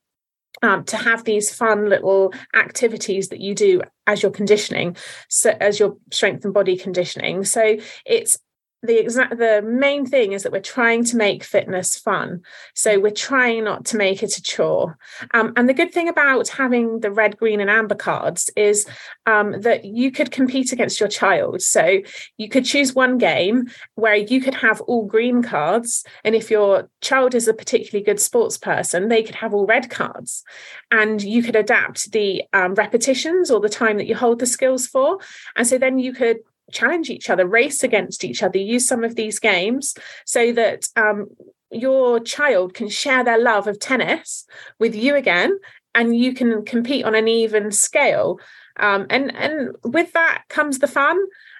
um, 0.62 0.84
to 0.84 0.96
have 0.96 1.24
these 1.24 1.54
fun 1.54 1.88
little 1.88 2.32
activities 2.54 3.28
that 3.28 3.40
you 3.40 3.54
do 3.54 3.82
as 4.06 4.22
you're 4.22 4.30
conditioning 4.32 4.96
so 5.28 5.54
as 5.60 5.78
your 5.80 5.96
strength 6.12 6.44
and 6.44 6.54
body 6.54 6.76
conditioning. 6.76 7.44
So 7.44 7.76
it's 8.04 8.38
the 8.86 8.98
exact 8.98 9.38
the 9.38 9.62
main 9.62 10.06
thing 10.06 10.32
is 10.32 10.42
that 10.42 10.52
we're 10.52 10.60
trying 10.60 11.04
to 11.04 11.16
make 11.16 11.44
fitness 11.44 11.96
fun. 11.96 12.42
So 12.74 12.98
we're 12.98 13.10
trying 13.10 13.64
not 13.64 13.84
to 13.86 13.96
make 13.96 14.22
it 14.22 14.36
a 14.36 14.42
chore. 14.42 14.96
Um, 15.34 15.52
and 15.56 15.68
the 15.68 15.74
good 15.74 15.92
thing 15.92 16.08
about 16.08 16.48
having 16.48 17.00
the 17.00 17.10
red 17.10 17.36
green 17.36 17.60
and 17.60 17.70
amber 17.70 17.94
cards 17.94 18.50
is 18.56 18.86
um, 19.26 19.60
that 19.60 19.84
you 19.84 20.10
could 20.10 20.30
compete 20.30 20.72
against 20.72 21.00
your 21.00 21.08
child. 21.08 21.62
So 21.62 22.00
you 22.36 22.48
could 22.48 22.64
choose 22.64 22.94
one 22.94 23.18
game 23.18 23.66
where 23.94 24.16
you 24.16 24.40
could 24.40 24.54
have 24.54 24.80
all 24.82 25.04
green 25.04 25.42
cards 25.42 26.04
and 26.24 26.34
if 26.34 26.50
your 26.50 26.88
child 27.00 27.34
is 27.34 27.48
a 27.48 27.54
particularly 27.54 28.04
good 28.04 28.20
sports 28.20 28.56
person 28.56 29.08
they 29.08 29.22
could 29.22 29.34
have 29.34 29.54
all 29.54 29.66
red 29.66 29.90
cards. 29.90 30.44
And 30.90 31.22
you 31.22 31.42
could 31.42 31.56
adapt 31.56 32.12
the 32.12 32.44
um, 32.52 32.74
repetitions 32.74 33.50
or 33.50 33.60
the 33.60 33.68
time 33.68 33.96
that 33.98 34.06
you 34.06 34.14
hold 34.14 34.38
the 34.38 34.46
skills 34.46 34.86
for. 34.86 35.18
And 35.56 35.66
so 35.66 35.78
then 35.78 35.98
you 35.98 36.12
could 36.12 36.38
challenge 36.72 37.10
each 37.10 37.30
other, 37.30 37.46
race 37.46 37.82
against 37.82 38.24
each 38.24 38.42
other, 38.42 38.58
use 38.58 38.86
some 38.86 39.04
of 39.04 39.14
these 39.14 39.38
games 39.38 39.94
so 40.24 40.52
that 40.52 40.88
um, 40.96 41.28
your 41.70 42.20
child 42.20 42.74
can 42.74 42.88
share 42.88 43.24
their 43.24 43.38
love 43.38 43.66
of 43.66 43.78
tennis 43.78 44.46
with 44.78 44.94
you 44.94 45.14
again 45.14 45.58
and 45.96 46.14
you 46.14 46.34
can 46.34 46.64
compete 46.64 47.04
on 47.04 47.14
an 47.14 47.26
even 47.26 47.72
scale. 47.72 48.38
Um, 48.78 49.06
and 49.08 49.34
and 49.34 49.74
with 49.82 50.12
that 50.12 50.44
comes 50.48 50.78
the 50.78 50.86
fun. 50.86 51.18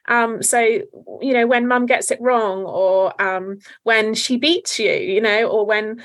Um, 0.09 0.43
so 0.43 0.61
you 0.61 1.33
know 1.33 1.47
when 1.47 1.67
mum 1.67 1.87
gets 1.87 2.11
it 2.11 2.21
wrong, 2.21 2.65
or 2.65 3.21
um, 3.21 3.59
when 3.83 4.15
she 4.15 4.37
beats 4.37 4.79
you, 4.79 4.93
you 4.93 5.21
know, 5.21 5.49
or 5.49 5.67
when 5.67 6.03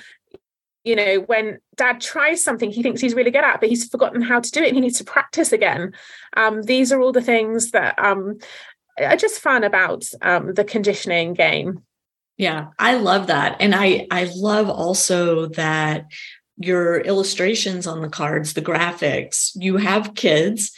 you 0.83 0.95
know 0.95 1.19
when 1.19 1.59
dad 1.75 1.99
tries 1.99 2.43
something 2.43 2.71
he 2.71 2.81
thinks 2.81 3.01
he's 3.01 3.13
really 3.13 3.29
good 3.29 3.43
at, 3.43 3.59
but 3.59 3.69
he's 3.69 3.87
forgotten 3.87 4.21
how 4.21 4.39
to 4.39 4.51
do 4.51 4.63
it, 4.63 4.67
and 4.67 4.75
he 4.75 4.81
needs 4.81 4.97
to 4.99 5.03
practice 5.03 5.51
again. 5.51 5.93
Um, 6.37 6.63
these 6.63 6.93
are 6.93 7.01
all 7.01 7.11
the 7.11 7.21
things 7.21 7.71
that 7.71 7.99
um, 7.99 8.39
are 8.99 9.15
just 9.15 9.39
fun 9.39 9.63
about 9.63 10.05
um, 10.21 10.53
the 10.53 10.63
conditioning 10.63 11.33
game. 11.33 11.83
Yeah, 12.37 12.67
I 12.79 12.95
love 12.95 13.27
that. 13.27 13.57
And 13.59 13.75
I 13.75 14.07
I 14.09 14.31
love 14.35 14.69
also 14.69 15.47
that 15.49 16.05
your 16.57 16.99
illustrations 16.99 17.87
on 17.87 18.01
the 18.01 18.09
cards, 18.09 18.53
the 18.53 18.61
graphics, 18.61 19.51
you 19.55 19.77
have 19.77 20.15
kids 20.15 20.71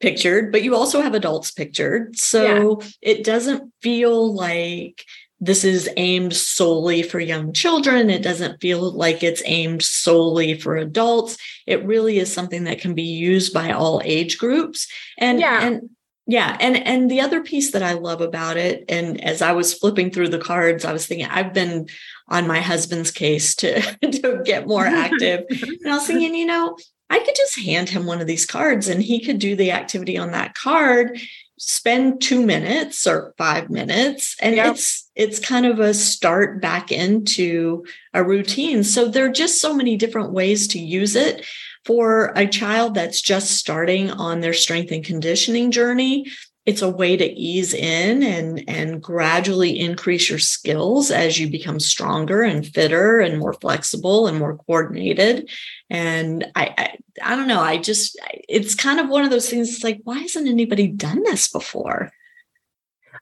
pictured, 0.00 0.52
but 0.52 0.62
you 0.62 0.74
also 0.74 1.00
have 1.00 1.14
adults 1.14 1.50
pictured. 1.50 2.16
So 2.16 2.80
yeah. 2.80 2.88
it 3.00 3.24
doesn't 3.24 3.72
feel 3.80 4.34
like 4.34 5.04
this 5.40 5.64
is 5.64 5.90
aimed 5.96 6.34
solely 6.34 7.02
for 7.02 7.20
young 7.20 7.52
children. 7.52 8.10
It 8.10 8.22
doesn't 8.22 8.60
feel 8.60 8.92
like 8.92 9.22
it's 9.22 9.42
aimed 9.44 9.82
solely 9.82 10.58
for 10.58 10.76
adults. 10.76 11.36
It 11.66 11.84
really 11.84 12.18
is 12.18 12.32
something 12.32 12.64
that 12.64 12.80
can 12.80 12.94
be 12.94 13.02
used 13.02 13.52
by 13.52 13.72
all 13.72 14.00
age 14.04 14.38
groups. 14.38 14.88
And 15.18 15.40
yeah. 15.40 15.66
and 15.66 15.90
yeah 16.26 16.56
and 16.60 16.76
and 16.76 17.10
the 17.10 17.20
other 17.20 17.42
piece 17.42 17.72
that 17.72 17.82
i 17.82 17.92
love 17.92 18.20
about 18.20 18.56
it 18.56 18.84
and 18.88 19.22
as 19.22 19.42
i 19.42 19.52
was 19.52 19.74
flipping 19.74 20.10
through 20.10 20.28
the 20.28 20.38
cards 20.38 20.84
i 20.84 20.92
was 20.92 21.06
thinking 21.06 21.26
i've 21.26 21.52
been 21.52 21.86
on 22.28 22.46
my 22.46 22.60
husband's 22.60 23.10
case 23.10 23.54
to 23.54 23.80
to 24.02 24.42
get 24.44 24.66
more 24.66 24.86
active. 24.86 25.44
And 25.50 25.92
i 25.92 25.94
was 25.94 26.06
thinking 26.06 26.34
you 26.34 26.46
know 26.46 26.76
i 27.10 27.18
could 27.18 27.36
just 27.36 27.60
hand 27.60 27.88
him 27.88 28.06
one 28.06 28.20
of 28.20 28.26
these 28.26 28.46
cards 28.46 28.88
and 28.88 29.02
he 29.02 29.20
could 29.20 29.38
do 29.38 29.54
the 29.56 29.72
activity 29.72 30.16
on 30.16 30.30
that 30.32 30.54
card 30.54 31.18
spend 31.58 32.20
2 32.20 32.44
minutes 32.44 33.06
or 33.06 33.34
5 33.38 33.70
minutes 33.70 34.36
and 34.40 34.56
yep. 34.56 34.74
it's 34.74 35.04
it's 35.14 35.38
kind 35.38 35.64
of 35.64 35.78
a 35.78 35.94
start 35.94 36.60
back 36.60 36.90
into 36.90 37.84
a 38.12 38.24
routine. 38.24 38.82
So 38.82 39.08
there 39.08 39.26
are 39.26 39.32
just 39.32 39.60
so 39.60 39.74
many 39.74 39.96
different 39.96 40.32
ways 40.32 40.66
to 40.68 40.78
use 40.78 41.14
it 41.14 41.46
for 41.84 42.32
a 42.34 42.46
child 42.46 42.94
that's 42.94 43.20
just 43.20 43.52
starting 43.52 44.10
on 44.10 44.40
their 44.40 44.54
strength 44.54 44.90
and 44.90 45.04
conditioning 45.04 45.70
journey, 45.70 46.26
it's 46.66 46.80
a 46.80 46.88
way 46.88 47.16
to 47.16 47.26
ease 47.26 47.74
in 47.74 48.22
and 48.22 48.64
and 48.68 49.02
gradually 49.02 49.78
increase 49.78 50.30
your 50.30 50.38
skills 50.38 51.10
as 51.10 51.38
you 51.38 51.50
become 51.50 51.78
stronger 51.78 52.42
and 52.42 52.66
fitter 52.66 53.20
and 53.20 53.38
more 53.38 53.52
flexible 53.52 54.26
and 54.26 54.38
more 54.38 54.56
coordinated. 54.56 55.50
And 55.90 56.46
I, 56.54 56.74
I 56.76 56.96
i, 57.22 57.36
don't 57.36 57.46
know 57.46 57.60
i 57.60 57.76
just 57.76 58.18
it's 58.48 58.74
kind 58.74 58.98
of 58.98 59.08
one 59.08 59.24
of 59.24 59.30
those 59.30 59.48
things 59.48 59.68
it's 59.68 59.84
like 59.84 60.00
why 60.04 60.18
hasn't 60.18 60.48
anybody 60.48 60.88
done 60.88 61.22
this 61.22 61.48
before 61.48 62.10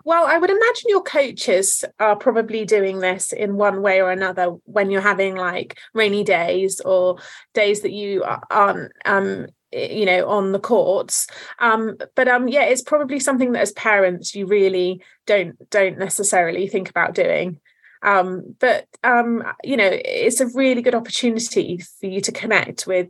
Well, 0.05 0.27
I 0.27 0.37
would 0.39 0.51
imagine 0.51 0.89
your 0.89 1.03
coaches 1.03 1.85
are 2.01 2.17
probably 2.17 2.65
doing 2.65 2.99
this 2.99 3.33
in 3.33 3.57
one 3.57 3.83
way 3.83 4.01
or 4.01 4.11
another 4.11 4.57
when 4.65 4.91
you're 4.91 5.01
having 5.01 5.37
like 5.37 5.79
rainy 5.95 6.25
days 6.25 6.81
or 6.81 7.19
days 7.55 7.83
that 7.83 7.93
you 7.93 8.25
aren't 8.51 8.93
um 9.05 9.47
you 9.73 10.05
know 10.05 10.29
on 10.29 10.53
the 10.53 10.59
courts. 10.59 11.27
Um 11.59 11.97
but 12.17 12.27
um 12.29 12.49
yeah 12.49 12.65
it's 12.65 12.83
probably 12.83 13.21
something 13.21 13.53
that 13.53 13.63
as 13.63 13.73
parents 13.73 14.35
you 14.35 14.47
really 14.47 15.03
don't 15.27 15.57
don't 15.71 15.99
necessarily 15.99 16.67
think 16.67 16.91
about 16.91 17.15
doing. 17.15 17.61
Um 18.03 18.57
but 18.59 18.87
um 19.05 19.45
you 19.63 19.77
know 19.77 19.89
it's 19.91 20.41
a 20.41 20.49
really 20.49 20.83
good 20.83 20.97
opportunity 20.97 21.79
for 22.01 22.07
you 22.07 22.21
to 22.23 22.33
connect 22.33 22.87
with 22.89 23.09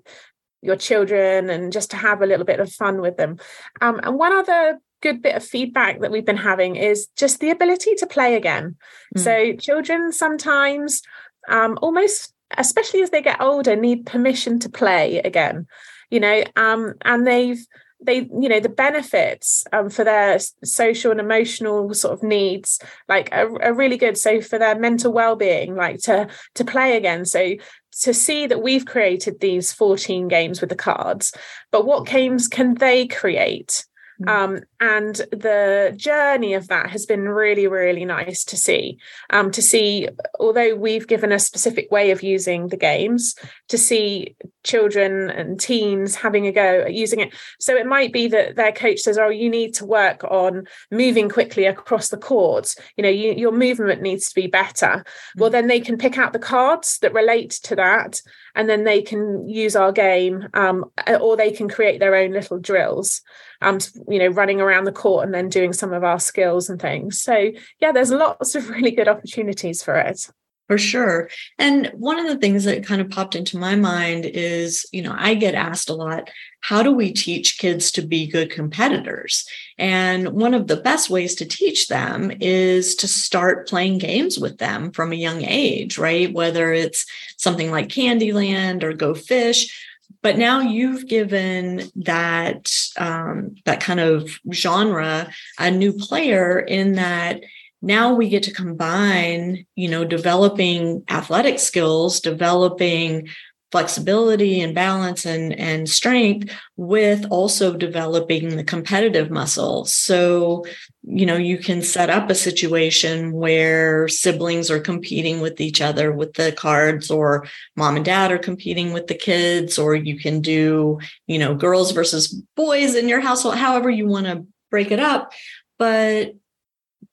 your 0.60 0.76
children 0.76 1.48
and 1.50 1.72
just 1.72 1.90
to 1.90 1.96
have 1.96 2.22
a 2.22 2.26
little 2.26 2.46
bit 2.46 2.60
of 2.60 2.70
fun 2.72 3.00
with 3.00 3.16
them. 3.16 3.38
Um 3.80 3.98
and 4.02 4.18
one 4.18 4.32
other 4.32 4.78
good 5.02 5.22
bit 5.22 5.36
of 5.36 5.44
feedback 5.44 6.00
that 6.00 6.10
we've 6.10 6.24
been 6.24 6.36
having 6.36 6.76
is 6.76 7.08
just 7.16 7.40
the 7.40 7.50
ability 7.50 7.94
to 7.96 8.06
play 8.06 8.34
again. 8.34 8.76
Mm. 9.16 9.20
So 9.20 9.56
children 9.56 10.12
sometimes 10.12 11.02
um, 11.48 11.78
almost 11.82 12.32
especially 12.58 13.02
as 13.02 13.10
they 13.10 13.22
get 13.22 13.40
older 13.40 13.76
need 13.76 14.06
permission 14.06 14.58
to 14.58 14.68
play 14.68 15.18
again 15.20 15.66
you 16.10 16.20
know 16.20 16.44
um, 16.56 16.94
and 17.02 17.26
they've 17.26 17.66
they 18.04 18.28
you 18.40 18.48
know 18.48 18.60
the 18.60 18.68
benefits 18.68 19.64
um, 19.72 19.88
for 19.88 20.04
their 20.04 20.38
social 20.64 21.10
and 21.10 21.20
emotional 21.20 21.94
sort 21.94 22.12
of 22.12 22.22
needs 22.22 22.80
like 23.08 23.28
are, 23.32 23.62
are, 23.62 23.72
really 23.72 23.96
good 23.96 24.18
so 24.18 24.40
for 24.40 24.58
their 24.58 24.78
mental 24.78 25.12
well-being 25.12 25.76
like 25.76 25.98
to 26.00 26.28
to 26.54 26.64
play 26.64 26.96
again 26.96 27.24
so 27.24 27.54
to 28.00 28.12
see 28.12 28.46
that 28.46 28.62
we've 28.62 28.86
created 28.86 29.38
these 29.40 29.72
14 29.72 30.26
games 30.28 30.60
with 30.60 30.70
the 30.70 30.76
cards 30.76 31.32
but 31.70 31.86
what 31.86 32.06
games 32.06 32.48
can 32.48 32.74
they 32.74 33.06
create 33.06 33.84
Mm. 34.20 34.28
Um, 34.28 34.60
and 34.82 35.14
the 35.30 35.94
journey 35.96 36.54
of 36.54 36.66
that 36.66 36.90
has 36.90 37.06
been 37.06 37.28
really, 37.28 37.68
really 37.68 38.04
nice 38.04 38.42
to 38.46 38.56
see. 38.56 38.98
Um, 39.30 39.52
to 39.52 39.62
see, 39.62 40.08
although 40.40 40.74
we've 40.74 41.06
given 41.06 41.30
a 41.30 41.38
specific 41.38 41.88
way 41.92 42.10
of 42.10 42.24
using 42.24 42.66
the 42.66 42.76
games, 42.76 43.36
to 43.68 43.78
see 43.78 44.34
children 44.64 45.30
and 45.30 45.60
teens 45.60 46.16
having 46.16 46.48
a 46.48 46.52
go 46.52 46.80
at 46.80 46.94
using 46.94 47.20
it. 47.20 47.32
So 47.60 47.76
it 47.76 47.86
might 47.86 48.12
be 48.12 48.26
that 48.28 48.56
their 48.56 48.72
coach 48.72 48.98
says, 48.98 49.18
"Oh, 49.18 49.28
you 49.28 49.48
need 49.48 49.72
to 49.74 49.86
work 49.86 50.24
on 50.24 50.66
moving 50.90 51.28
quickly 51.28 51.64
across 51.64 52.08
the 52.08 52.16
court. 52.16 52.74
You 52.96 53.04
know, 53.04 53.08
you, 53.08 53.34
your 53.34 53.52
movement 53.52 54.02
needs 54.02 54.30
to 54.30 54.34
be 54.34 54.48
better." 54.48 55.04
Well, 55.36 55.50
then 55.50 55.68
they 55.68 55.78
can 55.78 55.96
pick 55.96 56.18
out 56.18 56.32
the 56.32 56.40
cards 56.40 56.98
that 56.98 57.14
relate 57.14 57.52
to 57.62 57.76
that, 57.76 58.20
and 58.56 58.68
then 58.68 58.82
they 58.82 59.00
can 59.00 59.48
use 59.48 59.76
our 59.76 59.92
game, 59.92 60.48
um, 60.54 60.86
or 61.20 61.36
they 61.36 61.52
can 61.52 61.68
create 61.68 62.00
their 62.00 62.16
own 62.16 62.32
little 62.32 62.58
drills. 62.58 63.22
Um, 63.60 63.78
you 64.08 64.18
know, 64.18 64.26
running 64.26 64.60
around 64.60 64.71
the 64.84 64.92
court 64.92 65.24
and 65.24 65.34
then 65.34 65.48
doing 65.48 65.72
some 65.72 65.92
of 65.92 66.04
our 66.04 66.18
skills 66.18 66.68
and 66.68 66.80
things. 66.80 67.20
So 67.20 67.52
yeah, 67.80 67.92
there's 67.92 68.10
lots 68.10 68.54
of 68.54 68.70
really 68.70 68.90
good 68.90 69.08
opportunities 69.08 69.82
for 69.82 69.96
it. 69.96 70.28
For 70.68 70.78
sure. 70.78 71.28
And 71.58 71.88
one 71.88 72.18
of 72.18 72.26
the 72.26 72.38
things 72.38 72.64
that 72.64 72.86
kind 72.86 73.02
of 73.02 73.10
popped 73.10 73.34
into 73.34 73.58
my 73.58 73.76
mind 73.76 74.24
is, 74.24 74.86
you 74.90 75.02
know, 75.02 75.14
I 75.14 75.34
get 75.34 75.54
asked 75.54 75.90
a 75.90 75.94
lot, 75.94 76.30
how 76.60 76.82
do 76.82 76.92
we 76.92 77.12
teach 77.12 77.58
kids 77.58 77.90
to 77.92 78.02
be 78.02 78.26
good 78.26 78.50
competitors? 78.50 79.46
And 79.76 80.28
one 80.30 80.54
of 80.54 80.68
the 80.68 80.76
best 80.76 81.10
ways 81.10 81.34
to 81.34 81.44
teach 81.44 81.88
them 81.88 82.32
is 82.40 82.94
to 82.96 83.08
start 83.08 83.68
playing 83.68 83.98
games 83.98 84.38
with 84.38 84.58
them 84.58 84.92
from 84.92 85.12
a 85.12 85.16
young 85.16 85.42
age, 85.42 85.98
right? 85.98 86.32
Whether 86.32 86.72
it's 86.72 87.04
something 87.36 87.70
like 87.70 87.88
Candyland 87.88 88.82
or 88.82 88.94
Go 88.94 89.12
Fish. 89.12 89.78
But 90.22 90.38
now 90.38 90.60
you've 90.60 91.08
given 91.08 91.90
that 91.96 92.70
um, 92.96 93.56
that 93.64 93.80
kind 93.80 94.00
of 94.00 94.30
genre 94.52 95.32
a 95.58 95.70
new 95.70 95.92
player 95.92 96.58
in 96.60 96.92
that 96.92 97.42
now 97.84 98.14
we 98.14 98.28
get 98.28 98.44
to 98.44 98.52
combine 98.52 99.66
you 99.74 99.88
know 99.88 100.04
developing 100.04 101.02
athletic 101.10 101.58
skills 101.58 102.20
developing 102.20 103.28
flexibility 103.72 104.60
and 104.60 104.74
balance 104.74 105.24
and 105.24 105.58
and 105.58 105.88
strength 105.88 106.54
with 106.76 107.26
also 107.30 107.74
developing 107.74 108.56
the 108.56 108.62
competitive 108.62 109.30
muscle. 109.30 109.84
So 109.86 110.64
you 111.02 111.26
know 111.26 111.36
you 111.36 111.58
can 111.58 111.82
set 111.82 112.10
up 112.10 112.30
a 112.30 112.34
situation 112.34 113.32
where 113.32 114.06
siblings 114.06 114.70
are 114.70 114.78
competing 114.78 115.40
with 115.40 115.60
each 115.60 115.80
other 115.80 116.12
with 116.12 116.34
the 116.34 116.52
cards 116.52 117.10
or 117.10 117.46
mom 117.74 117.96
and 117.96 118.04
dad 118.04 118.30
are 118.30 118.38
competing 118.38 118.92
with 118.92 119.08
the 119.08 119.14
kids 119.14 119.78
or 119.78 119.96
you 119.96 120.18
can 120.18 120.40
do 120.40 121.00
you 121.26 121.38
know 121.38 121.54
girls 121.54 121.90
versus 121.90 122.28
boys 122.54 122.94
in 122.94 123.08
your 123.08 123.20
household 123.20 123.56
however 123.56 123.90
you 123.90 124.06
want 124.06 124.26
to 124.26 124.46
break 124.70 124.90
it 124.90 125.00
up. 125.00 125.32
But 125.78 126.34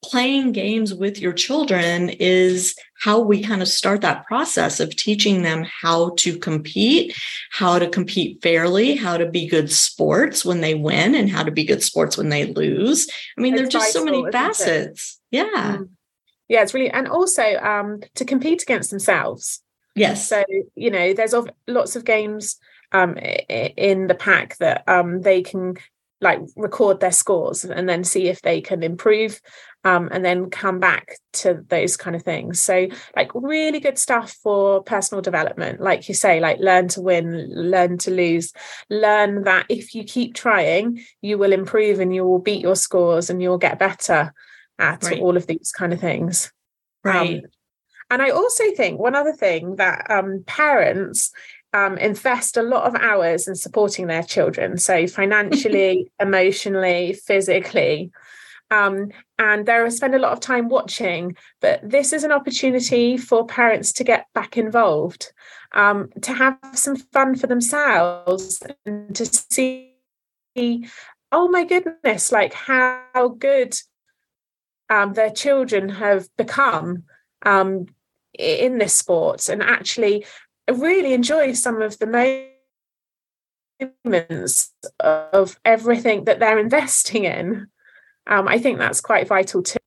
playing 0.04 0.52
games 0.52 0.94
with 0.94 1.20
your 1.20 1.34
children 1.34 2.10
is 2.10 2.76
how 3.02 3.20
we 3.20 3.42
kind 3.42 3.62
of 3.62 3.68
start 3.68 4.02
that 4.02 4.26
process 4.26 4.80
of 4.80 4.96
teaching 4.96 5.42
them 5.42 5.66
how 5.66 6.12
to 6.18 6.38
compete, 6.38 7.16
how 7.52 7.80
to 7.80 7.88
compete 7.88 8.42
fairly, 8.42 8.96
how 8.96 9.18
to 9.18 9.26
be 9.26 9.48
good 9.48 9.72
sports 9.72 10.46
when 10.46 10.62
they 10.62 10.74
win, 10.74 11.16
and 11.16 11.30
how 11.30 11.44
to 11.44 11.52
be 11.52 11.66
good 11.66 11.84
sports 11.84 12.18
when 12.18 12.30
they 12.30 12.46
lose. 12.46 13.10
I 13.38 13.42
mean, 13.42 13.56
there's 13.56 13.70
just 13.70 13.94
so 13.94 14.04
many 14.04 14.24
facets. 14.32 15.20
It? 15.32 15.38
Yeah. 15.38 15.78
Mm. 15.78 15.90
Yeah, 16.48 16.64
it's 16.64 16.74
really, 16.74 16.90
and 16.90 17.08
also 17.08 17.44
um, 17.58 18.02
to 18.16 18.26
compete 18.26 18.64
against 18.64 18.90
themselves. 18.90 19.62
Yes. 19.96 20.28
So, 20.28 20.44
you 20.76 20.90
know, 20.90 21.14
there's 21.14 21.36
lots 21.68 21.96
of 21.96 22.06
games 22.06 22.58
um, 22.92 23.18
in 23.18 24.08
the 24.08 24.16
pack 24.16 24.58
that 24.58 24.84
um, 24.88 25.22
they 25.22 25.42
can 25.42 25.76
like 26.22 26.42
record 26.56 27.00
their 27.00 27.12
scores 27.12 27.64
and 27.64 27.88
then 27.88 28.04
see 28.04 28.28
if 28.28 28.42
they 28.42 28.62
can 28.62 28.84
improve 28.84 29.40
um, 29.86 30.10
and 30.12 30.26
then 30.26 30.50
come 30.50 30.80
back 30.80 31.16
to 31.32 31.64
those 31.70 31.96
kind 31.96 32.16
of 32.16 32.24
things 32.24 32.62
so 32.62 32.88
like 33.16 33.32
really 33.34 33.80
good 33.80 33.98
stuff 33.98 34.32
for 34.44 34.84
personal 34.84 35.22
development 35.22 35.80
like 35.80 36.08
you 36.10 36.16
say 36.16 36.40
like 36.40 36.60
learn 36.60 36.88
to 36.88 37.02
win 37.02 37.50
learn 37.50 37.98
to 37.98 38.12
lose 38.12 38.52
learn 38.90 39.44
that 39.44 39.66
if 39.70 39.96
you 39.96 40.04
keep 40.04 40.34
trying 40.34 41.04
you 41.22 41.38
will 41.38 41.54
improve 41.54 42.00
and 42.00 42.14
you 42.14 42.26
will 42.26 42.40
beat 42.40 42.62
your 42.62 42.76
scores 42.76 43.30
and 43.30 43.42
you'll 43.42 43.58
get 43.58 43.80
better 43.80 44.34
at 44.78 45.04
right. 45.04 45.22
all 45.22 45.38
of 45.38 45.48
these 45.48 45.72
kind 45.72 45.94
of 45.94 46.00
things 46.00 46.52
right 47.04 47.44
um, 47.44 47.50
and 48.10 48.22
i 48.22 48.30
also 48.30 48.64
think 48.76 49.00
one 49.00 49.16
other 49.16 49.34
thing 49.34 49.76
that 49.78 50.10
um, 50.10 50.44
parents 50.46 51.32
um, 51.74 51.98
invest 51.98 52.58
a 52.58 52.64
lot 52.64 52.86
of 52.86 52.96
hours 52.96 53.48
in 53.48 53.56
supporting 53.56 54.08
their 54.08 54.24
children. 54.24 54.78
So 54.78 55.08
financially, 55.08 56.12
emotionally, 56.20 57.14
physically. 57.14 58.12
Um, 58.72 59.10
and 59.40 59.66
they 59.66 59.90
spend 59.90 60.14
a 60.14 60.20
lot 60.20 60.34
of 60.34 60.42
time 60.42 60.68
watching. 60.68 61.36
But 61.62 61.80
this 61.90 62.12
is 62.12 62.24
an 62.26 62.32
opportunity 62.32 63.18
for 63.18 63.48
parents 63.48 63.94
to 63.94 64.04
get 64.04 64.28
back 64.34 64.58
involved, 64.58 65.32
um, 65.74 66.10
to 66.22 66.34
have 66.34 66.60
some 66.74 66.98
fun 66.98 67.36
for 67.36 67.48
themselves, 67.48 68.62
and 68.86 69.16
to 69.16 69.26
see, 69.26 69.96
oh 71.32 71.48
my 71.48 71.64
goodness, 71.64 72.32
like 72.34 72.54
how 72.54 73.36
good 73.40 73.80
um, 74.90 75.14
their 75.14 75.32
children 75.32 75.88
have 75.88 76.28
become 76.36 77.04
um, 77.46 77.86
in 78.38 78.78
this 78.78 78.94
sport, 78.94 79.48
and 79.48 79.64
actually 79.64 80.26
really 80.70 81.14
enjoy 81.14 81.54
some 81.54 81.82
of 81.82 81.98
the 82.00 82.50
moments 84.04 84.74
of 85.00 85.58
everything 85.64 86.26
that 86.26 86.40
they're 86.40 86.60
investing 86.68 87.24
in. 87.24 87.68
Um, 88.30 88.48
I 88.48 88.60
think 88.60 88.78
that's 88.78 89.02
quite 89.02 89.28
vital 89.28 89.62
too. 89.64 89.80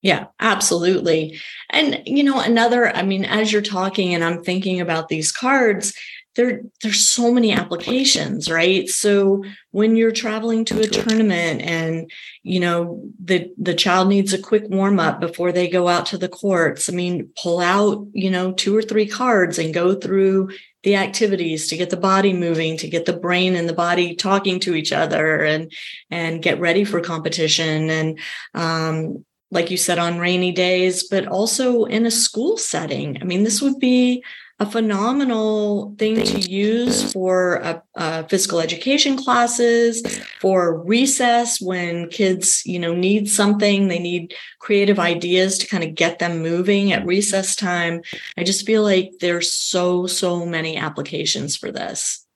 Yeah, 0.00 0.26
absolutely. 0.40 1.38
And, 1.70 2.02
you 2.06 2.22
know, 2.22 2.40
another, 2.40 2.94
I 2.94 3.02
mean, 3.02 3.24
as 3.24 3.52
you're 3.52 3.62
talking 3.62 4.14
and 4.14 4.22
I'm 4.22 4.42
thinking 4.42 4.80
about 4.80 5.08
these 5.08 5.32
cards, 5.32 5.92
there 6.38 6.60
there's 6.82 7.08
so 7.08 7.32
many 7.32 7.52
applications 7.52 8.48
right? 8.48 8.88
So 8.88 9.42
when 9.72 9.96
you're 9.96 10.12
traveling 10.12 10.64
to 10.66 10.80
a 10.80 10.86
tournament 10.86 11.60
and 11.62 12.10
you 12.44 12.60
know 12.60 13.10
the 13.22 13.52
the 13.58 13.74
child 13.74 14.08
needs 14.08 14.32
a 14.32 14.40
quick 14.40 14.62
warm 14.68 15.00
up 15.00 15.18
before 15.18 15.50
they 15.50 15.68
go 15.68 15.88
out 15.88 16.06
to 16.06 16.18
the 16.18 16.28
courts 16.28 16.88
i 16.88 16.92
mean 16.92 17.28
pull 17.42 17.60
out 17.60 18.06
you 18.12 18.30
know 18.30 18.52
two 18.52 18.76
or 18.76 18.82
three 18.82 19.06
cards 19.06 19.58
and 19.58 19.74
go 19.74 19.94
through 19.94 20.48
the 20.84 20.96
activities 20.96 21.68
to 21.68 21.76
get 21.76 21.90
the 21.90 21.96
body 21.96 22.32
moving 22.32 22.76
to 22.76 22.88
get 22.88 23.04
the 23.04 23.12
brain 23.12 23.54
and 23.54 23.68
the 23.68 23.74
body 23.74 24.14
talking 24.14 24.58
to 24.60 24.74
each 24.74 24.92
other 24.92 25.44
and 25.44 25.72
and 26.10 26.42
get 26.42 26.60
ready 26.60 26.84
for 26.84 27.00
competition 27.00 27.90
and 27.90 28.18
um 28.54 29.24
like 29.50 29.70
you 29.70 29.76
said 29.76 29.98
on 29.98 30.18
rainy 30.18 30.52
days 30.52 31.08
but 31.08 31.26
also 31.26 31.84
in 31.84 32.06
a 32.06 32.10
school 32.10 32.56
setting. 32.56 33.18
I 33.20 33.24
mean 33.24 33.44
this 33.44 33.62
would 33.62 33.78
be 33.78 34.22
a 34.60 34.66
phenomenal 34.66 35.94
thing 35.98 36.16
to 36.24 36.40
use 36.40 37.12
for 37.12 37.62
uh, 37.62 37.80
uh, 37.94 38.24
physical 38.24 38.58
education 38.58 39.16
classes 39.16 40.02
for 40.40 40.82
recess 40.82 41.60
when 41.60 42.08
kids 42.08 42.62
you 42.66 42.78
know 42.78 42.94
need 42.94 43.28
something 43.28 43.86
they 43.86 44.00
need 44.00 44.34
creative 44.58 44.98
ideas 44.98 45.58
to 45.58 45.66
kind 45.68 45.84
of 45.84 45.94
get 45.94 46.18
them 46.18 46.42
moving 46.42 46.92
at 46.92 47.06
recess 47.06 47.54
time. 47.54 48.02
I 48.36 48.42
just 48.42 48.66
feel 48.66 48.82
like 48.82 49.12
there's 49.20 49.52
so 49.52 50.06
so 50.06 50.44
many 50.44 50.76
applications 50.76 51.56
for 51.56 51.70
this 51.70 52.26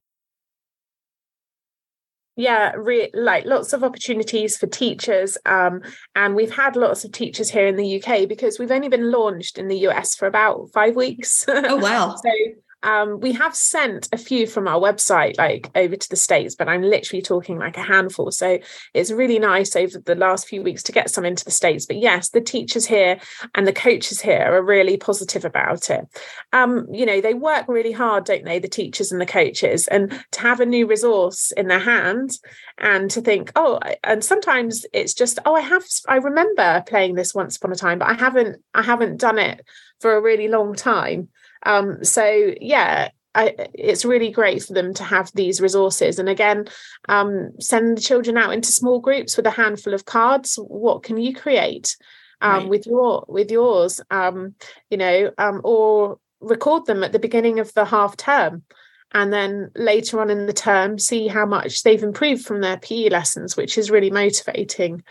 yeah 2.37 2.73
re- 2.77 3.11
like 3.15 3.45
lots 3.45 3.73
of 3.73 3.85
opportunities 3.85 4.57
for 4.57 4.67
teachers 4.67 5.37
um, 5.47 5.83
and 6.15 6.35
we've 6.35 6.55
had 6.55 6.77
lots 6.77 7.05
of 7.05 7.13
teachers 7.13 7.51
here 7.51 7.67
in 7.67 7.77
the 7.77 8.03
uk 8.03 8.29
because 8.29 8.59
we've 8.59 8.71
only 8.71 8.89
been 8.89 9.11
launched 9.11 9.59
in 9.59 9.69
the 9.69 9.77
us 9.77 10.15
for 10.15 10.27
about 10.27 10.71
five 10.73 10.97
weeks. 10.97 11.45
Oh 11.49 11.77
wow. 11.77 12.17
So 12.23 12.31
um, 12.83 13.21
we 13.21 13.33
have 13.33 13.55
sent 13.55 14.09
a 14.13 14.19
few 14.19 14.47
from 14.47 14.69
our 14.69 14.81
website 14.81 15.39
like 15.39 15.71
over 15.75 15.97
to 15.97 16.09
the 16.09 16.17
states 16.17 16.55
but 16.55 16.69
i'm 16.69 16.83
literally 16.83 17.23
talking 17.23 17.59
like 17.59 17.77
a 17.77 17.83
handful. 17.83 18.31
So 18.31 18.59
it's 18.95 19.11
really 19.11 19.39
nice 19.39 19.77
over 19.77 19.99
the 19.99 20.15
last 20.15 20.49
few 20.49 20.63
weeks 20.63 20.83
to 20.85 20.93
get 20.93 21.11
some 21.11 21.25
into 21.25 21.45
the 21.45 21.51
states. 21.51 21.87
But 21.87 21.99
yes 21.99 22.31
the 22.31 22.41
teachers 22.41 22.87
here 22.87 23.19
and 23.55 23.67
the 23.67 23.73
coaches 23.73 24.21
here 24.21 24.43
are 24.43 24.63
really 24.63 24.97
positive 24.97 25.45
about 25.45 25.91
it. 25.91 26.07
Um, 26.53 26.87
you 26.93 27.07
know 27.07 27.21
they 27.21 27.35
work 27.35 27.67
really 27.69 27.93
hard 27.93 28.25
don't 28.25 28.45
they 28.45 28.59
the 28.59 28.69
teachers 28.69 29.13
and 29.13 29.21
the 29.21 29.27
coaches? 29.27 29.89
And 29.89 30.13
to 30.33 30.41
have 30.41 30.61
a 30.61 30.67
new 30.67 30.87
resource 30.87 31.53
in 31.53 31.69
their 31.69 31.79
hands 31.79 32.41
and 32.79 33.11
to 33.11 33.21
think 33.21 33.53
oh 33.57 33.79
and 34.05 34.25
sometimes 34.25 34.85
it's 34.93 35.15
just 35.15 35.39
oh 35.45 35.55
i 35.55 35.61
have 35.61 35.85
i 36.09 36.17
remember 36.17 36.83
playing 36.87 37.15
this 37.15 37.35
once 37.35 37.57
upon 37.57 37.73
a 37.73 37.77
time 37.77 37.99
but 37.99 38.09
i 38.09 38.15
haven't 38.15 38.63
i 38.75 38.83
haven't 38.83 39.21
done 39.21 39.39
it 39.39 39.65
for 40.01 40.17
a 40.17 40.23
really 40.23 40.49
long 40.49 40.75
time 40.75 41.29
um, 41.65 42.05
so 42.05 42.55
yeah, 42.61 43.11
I, 43.35 43.55
it's 43.75 44.05
really 44.05 44.31
great 44.31 44.63
for 44.63 44.75
them 44.75 44.93
to 44.95 45.05
have 45.05 45.31
these 45.35 45.61
resources. 45.61 46.19
And 46.19 46.29
again, 46.29 46.67
um, 47.09 47.53
send 47.61 47.97
the 47.97 48.03
children 48.03 48.37
out 48.37 48.53
into 48.53 48.73
small 48.73 49.01
groups 49.01 49.37
with 49.37 49.47
a 49.47 49.51
handful 49.51 49.95
of 49.95 50.05
cards. 50.05 50.57
What 50.57 51.03
can 51.03 51.17
you 51.17 51.35
create 51.35 51.97
um, 52.41 52.53
right. 52.53 52.69
with 52.69 52.87
your 52.87 53.25
with 53.29 53.51
yours? 53.51 54.01
Um, 54.11 54.55
you 54.91 54.99
know, 54.99 55.31
um, 55.39 55.61
or 55.65 56.19
record 56.41 56.87
them 56.87 57.03
at 57.03 57.13
the 57.13 57.19
beginning 57.19 57.59
of 57.59 57.73
the 57.75 57.85
half 57.85 58.17
term. 58.17 58.65
And 59.15 59.33
then 59.33 59.71
later 59.77 60.21
on 60.21 60.31
in 60.31 60.47
the 60.47 60.55
term, 60.55 60.99
see 60.99 61.29
how 61.29 61.45
much 61.45 61.83
they've 61.83 62.03
improved 62.03 62.45
from 62.45 62.61
their 62.63 62.79
PE 62.79 63.11
lessons, 63.11 63.57
which 63.57 63.77
is 63.77 63.91
really 63.91 64.11
motivating 64.11 65.05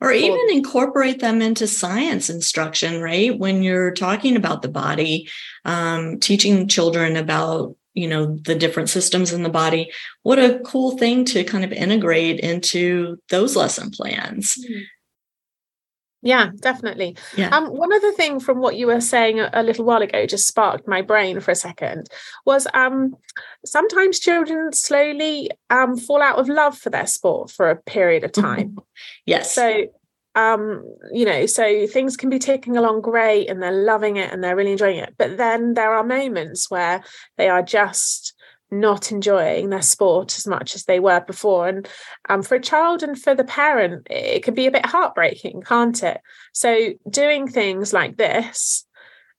or 0.00 0.12
even 0.12 0.38
incorporate 0.50 1.20
them 1.20 1.42
into 1.42 1.66
science 1.66 2.30
instruction 2.30 3.00
right 3.00 3.38
when 3.38 3.62
you're 3.62 3.92
talking 3.92 4.36
about 4.36 4.62
the 4.62 4.68
body 4.68 5.28
um, 5.64 6.18
teaching 6.20 6.68
children 6.68 7.16
about 7.16 7.74
you 7.94 8.08
know 8.08 8.36
the 8.44 8.54
different 8.54 8.88
systems 8.88 9.32
in 9.32 9.42
the 9.42 9.48
body 9.48 9.90
what 10.22 10.38
a 10.38 10.60
cool 10.64 10.96
thing 10.96 11.24
to 11.24 11.44
kind 11.44 11.64
of 11.64 11.72
integrate 11.72 12.38
into 12.40 13.18
those 13.28 13.56
lesson 13.56 13.90
plans 13.90 14.54
mm-hmm. 14.56 14.82
Yeah, 16.22 16.50
definitely. 16.60 17.16
Yeah. 17.36 17.48
Um, 17.50 17.68
one 17.68 17.92
other 17.92 18.12
thing 18.12 18.40
from 18.40 18.58
what 18.58 18.76
you 18.76 18.88
were 18.88 19.00
saying 19.00 19.38
a, 19.38 19.50
a, 19.52 19.62
little 19.62 19.84
while 19.84 20.02
ago 20.02 20.26
just 20.26 20.48
sparked 20.48 20.88
my 20.88 21.00
brain 21.00 21.38
for 21.38 21.52
a 21.52 21.56
second 21.56 22.08
was 22.44 22.66
um, 22.74 23.14
sometimes 23.64 24.18
children 24.18 24.72
slowly 24.72 25.50
um, 25.70 25.96
fall 25.96 26.20
out 26.20 26.38
of 26.38 26.48
love 26.48 26.76
for 26.76 26.90
their 26.90 27.06
sport 27.06 27.50
for 27.50 27.70
a 27.70 27.76
period 27.76 28.24
of 28.24 28.32
time. 28.32 28.78
yes. 29.26 29.54
So, 29.54 29.86
um, 30.34 30.84
you 31.12 31.24
know, 31.24 31.46
so 31.46 31.86
things 31.86 32.16
can 32.16 32.30
be 32.30 32.40
ticking 32.40 32.76
along 32.76 33.02
great 33.02 33.48
and 33.48 33.62
they're 33.62 33.84
loving 33.84 34.16
it 34.16 34.32
and 34.32 34.42
they're 34.42 34.56
really 34.56 34.72
enjoying 34.72 34.98
it. 34.98 35.14
But 35.18 35.36
then 35.36 35.74
there 35.74 35.94
are 35.94 36.04
moments 36.04 36.68
where 36.68 37.02
they 37.36 37.48
are 37.48 37.62
just 37.62 38.34
not 38.70 39.10
enjoying 39.10 39.70
their 39.70 39.82
sport 39.82 40.36
as 40.36 40.46
much 40.46 40.74
as 40.74 40.84
they 40.84 41.00
were 41.00 41.20
before. 41.20 41.68
And 41.68 41.88
um, 42.28 42.42
for 42.42 42.54
a 42.54 42.60
child 42.60 43.02
and 43.02 43.20
for 43.20 43.34
the 43.34 43.44
parent, 43.44 44.06
it 44.10 44.42
can 44.42 44.54
be 44.54 44.66
a 44.66 44.70
bit 44.70 44.86
heartbreaking, 44.86 45.62
can't 45.62 46.02
it? 46.02 46.20
So, 46.52 46.92
doing 47.08 47.48
things 47.48 47.92
like 47.92 48.16
this 48.16 48.86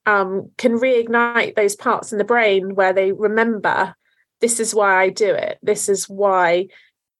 um, 0.06 0.52
can 0.58 0.74
reignite 0.74 1.56
those 1.56 1.76
parts 1.76 2.12
in 2.12 2.18
the 2.18 2.24
brain 2.24 2.76
where 2.76 2.94
they 2.94 3.12
remember 3.12 3.96
this 4.42 4.60
is 4.60 4.74
why 4.74 5.02
I 5.02 5.10
do 5.10 5.34
it, 5.34 5.60
this 5.62 5.90
is 5.90 6.08
why 6.08 6.68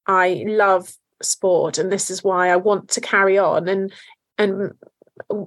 I 0.08 0.44
love 0.48 0.92
sport, 1.22 1.78
and 1.78 1.92
this 1.92 2.10
is 2.10 2.24
why 2.24 2.50
I 2.50 2.56
want 2.56 2.90
to 2.92 3.02
carry 3.02 3.38
on. 3.38 3.68
And 3.68 3.94
and 4.38 4.72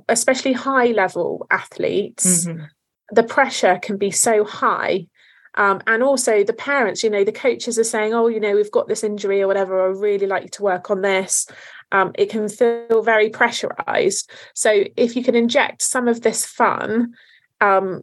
especially 0.08 0.52
high 0.52 0.88
level 0.88 1.46
athletes, 1.50 2.46
mm-hmm. 2.46 2.64
the 3.10 3.22
pressure 3.22 3.78
can 3.82 3.96
be 3.96 4.10
so 4.10 4.44
high 4.44 5.06
um, 5.54 5.80
and 5.86 6.02
also 6.02 6.42
the 6.44 6.52
parents, 6.52 7.02
you 7.02 7.10
know, 7.10 7.24
the 7.24 7.32
coaches 7.32 7.78
are 7.78 7.84
saying, 7.84 8.14
oh, 8.14 8.28
you 8.28 8.40
know, 8.40 8.54
we've 8.54 8.70
got 8.70 8.88
this 8.88 9.04
injury 9.04 9.42
or 9.42 9.46
whatever, 9.46 9.82
I 9.82 9.86
really 9.88 10.26
like 10.26 10.44
you 10.44 10.48
to 10.50 10.62
work 10.62 10.90
on 10.90 11.02
this. 11.02 11.46
Um, 11.90 12.12
it 12.14 12.30
can 12.30 12.48
feel 12.48 13.02
very 13.02 13.28
pressurized. 13.28 14.30
So 14.54 14.84
if 14.96 15.14
you 15.14 15.22
can 15.22 15.34
inject 15.34 15.82
some 15.82 16.08
of 16.08 16.22
this 16.22 16.46
fun, 16.46 17.14
um, 17.60 18.02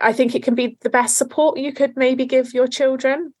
I 0.00 0.12
think 0.12 0.34
it 0.34 0.42
can 0.42 0.54
be 0.54 0.76
the 0.82 0.90
best 0.90 1.16
support 1.16 1.58
you 1.58 1.72
could 1.72 1.96
maybe 1.96 2.26
give 2.26 2.52
your 2.52 2.68
children. 2.68 3.32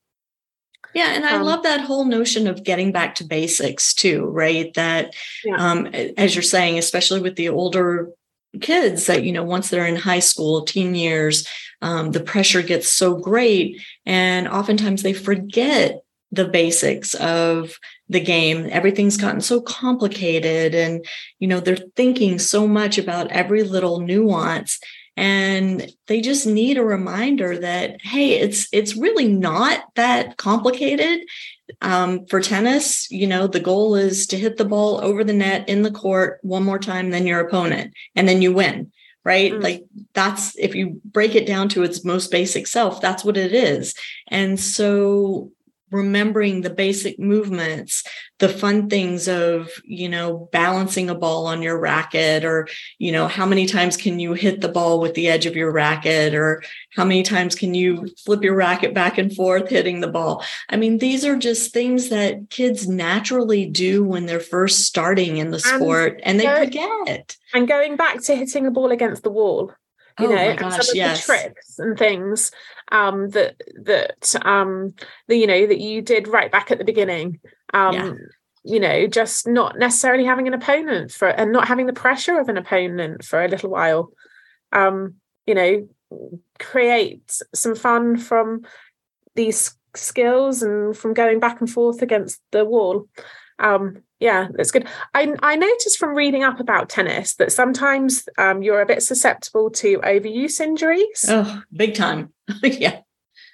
Yeah, 0.94 1.12
and 1.12 1.24
I 1.24 1.34
um, 1.34 1.42
love 1.42 1.62
that 1.62 1.82
whole 1.82 2.04
notion 2.04 2.46
of 2.46 2.64
getting 2.64 2.90
back 2.90 3.14
to 3.16 3.24
basics 3.24 3.94
too, 3.94 4.24
right? 4.24 4.72
That, 4.74 5.14
yeah. 5.44 5.56
um, 5.56 5.86
as 5.86 6.34
you're 6.34 6.42
saying, 6.42 6.78
especially 6.78 7.20
with 7.20 7.36
the 7.36 7.50
older 7.50 8.08
kids 8.60 9.06
that 9.06 9.22
you 9.22 9.32
know 9.32 9.44
once 9.44 9.70
they're 9.70 9.86
in 9.86 9.96
high 9.96 10.18
school 10.18 10.62
teen 10.62 10.94
years 10.94 11.46
um, 11.82 12.10
the 12.10 12.20
pressure 12.20 12.62
gets 12.62 12.90
so 12.90 13.16
great 13.16 13.80
and 14.04 14.48
oftentimes 14.48 15.02
they 15.02 15.12
forget 15.12 16.02
the 16.32 16.46
basics 16.46 17.14
of 17.14 17.78
the 18.08 18.20
game. 18.20 18.68
Everything's 18.70 19.16
gotten 19.16 19.40
so 19.40 19.60
complicated 19.60 20.74
and 20.74 21.04
you 21.38 21.48
know 21.48 21.60
they're 21.60 21.76
thinking 21.96 22.38
so 22.38 22.68
much 22.68 22.98
about 22.98 23.30
every 23.30 23.62
little 23.62 24.00
nuance 24.00 24.78
and 25.20 25.92
they 26.06 26.22
just 26.22 26.46
need 26.46 26.78
a 26.78 26.84
reminder 26.84 27.58
that 27.58 28.00
hey 28.00 28.40
it's 28.40 28.68
it's 28.72 28.96
really 28.96 29.28
not 29.28 29.84
that 29.94 30.38
complicated 30.38 31.20
um, 31.82 32.26
for 32.26 32.40
tennis, 32.40 33.08
you 33.10 33.28
know, 33.28 33.46
the 33.46 33.60
goal 33.60 33.94
is 33.94 34.26
to 34.28 34.36
hit 34.36 34.56
the 34.56 34.64
ball 34.64 35.00
over 35.04 35.22
the 35.22 35.32
net 35.32 35.68
in 35.68 35.82
the 35.82 35.90
court 35.90 36.40
one 36.42 36.64
more 36.64 36.80
time 36.80 37.10
than 37.10 37.28
your 37.28 37.40
opponent, 37.40 37.94
and 38.16 38.28
then 38.28 38.42
you 38.42 38.52
win, 38.52 38.90
right? 39.24 39.52
Mm. 39.52 39.62
Like 39.62 39.84
that's 40.12 40.58
if 40.58 40.74
you 40.74 41.00
break 41.04 41.34
it 41.34 41.46
down 41.46 41.68
to 41.70 41.82
its 41.82 42.04
most 42.04 42.30
basic 42.30 42.66
self, 42.66 43.00
that's 43.00 43.24
what 43.24 43.36
it 43.36 43.54
is. 43.54 43.94
And 44.28 44.58
so 44.58 45.52
remembering 45.90 46.60
the 46.60 46.70
basic 46.70 47.18
movements 47.18 48.04
the 48.38 48.48
fun 48.48 48.88
things 48.88 49.28
of 49.28 49.70
you 49.84 50.08
know 50.08 50.48
balancing 50.52 51.10
a 51.10 51.14
ball 51.14 51.46
on 51.46 51.62
your 51.62 51.78
racket 51.78 52.44
or 52.44 52.66
you 52.98 53.12
know 53.12 53.28
how 53.28 53.44
many 53.44 53.66
times 53.66 53.96
can 53.96 54.18
you 54.18 54.32
hit 54.32 54.60
the 54.60 54.68
ball 54.68 54.98
with 55.00 55.14
the 55.14 55.28
edge 55.28 55.46
of 55.46 55.54
your 55.54 55.70
racket 55.70 56.34
or 56.34 56.62
how 56.96 57.04
many 57.04 57.22
times 57.22 57.54
can 57.54 57.74
you 57.74 58.08
flip 58.24 58.42
your 58.42 58.54
racket 58.54 58.94
back 58.94 59.18
and 59.18 59.34
forth 59.34 59.68
hitting 59.68 60.00
the 60.00 60.08
ball. 60.08 60.44
I 60.68 60.76
mean 60.76 60.98
these 60.98 61.24
are 61.24 61.36
just 61.36 61.72
things 61.72 62.08
that 62.08 62.50
kids 62.50 62.88
naturally 62.88 63.66
do 63.66 64.02
when 64.02 64.26
they're 64.26 64.40
first 64.40 64.80
starting 64.80 65.36
in 65.36 65.50
the 65.50 65.60
sport 65.60 66.20
and, 66.24 66.40
and 66.40 66.40
they 66.40 66.64
forget. 66.64 67.36
and 67.54 67.68
going 67.68 67.96
back 67.96 68.22
to 68.22 68.34
hitting 68.34 68.66
a 68.66 68.70
ball 68.70 68.90
against 68.90 69.22
the 69.22 69.30
wall 69.30 69.72
you 70.18 70.26
oh 70.26 70.34
know 70.34 70.56
gosh, 70.56 70.72
some 70.72 70.90
of 70.90 70.96
yes. 70.96 71.26
the 71.26 71.32
tricks 71.32 71.78
and 71.78 71.98
things 71.98 72.50
um, 72.92 73.30
that 73.30 73.60
that 73.82 74.34
um, 74.44 74.94
the, 75.28 75.36
you 75.36 75.46
know 75.46 75.66
that 75.66 75.80
you 75.80 76.02
did 76.02 76.28
right 76.28 76.50
back 76.50 76.70
at 76.70 76.78
the 76.78 76.84
beginning. 76.84 77.40
Um, 77.72 77.94
yeah. 77.94 78.12
you 78.64 78.80
know 78.80 79.06
just 79.06 79.46
not 79.46 79.78
necessarily 79.78 80.24
having 80.24 80.48
an 80.48 80.54
opponent 80.54 81.12
for 81.12 81.28
and 81.28 81.52
not 81.52 81.68
having 81.68 81.86
the 81.86 81.92
pressure 81.92 82.38
of 82.38 82.48
an 82.48 82.56
opponent 82.56 83.24
for 83.24 83.42
a 83.42 83.48
little 83.48 83.70
while. 83.70 84.12
Um, 84.72 85.16
you 85.46 85.54
know 85.54 85.88
create 86.58 87.40
some 87.54 87.74
fun 87.74 88.16
from 88.16 88.62
these 89.34 89.74
skills 89.94 90.62
and 90.62 90.96
from 90.96 91.14
going 91.14 91.40
back 91.40 91.60
and 91.60 91.70
forth 91.70 92.02
against 92.02 92.40
the 92.52 92.64
wall. 92.64 93.08
Um, 93.58 94.02
yeah, 94.20 94.48
that's 94.52 94.70
good. 94.70 94.86
I, 95.14 95.34
I 95.42 95.56
noticed 95.56 95.98
from 95.98 96.14
reading 96.14 96.44
up 96.44 96.60
about 96.60 96.90
tennis 96.90 97.34
that 97.36 97.52
sometimes 97.52 98.28
um, 98.36 98.62
you're 98.62 98.82
a 98.82 98.86
bit 98.86 99.02
susceptible 99.02 99.70
to 99.70 99.98
overuse 100.00 100.60
injuries. 100.60 101.24
Oh, 101.26 101.62
big 101.72 101.94
time. 101.94 102.32
yeah. 102.62 103.00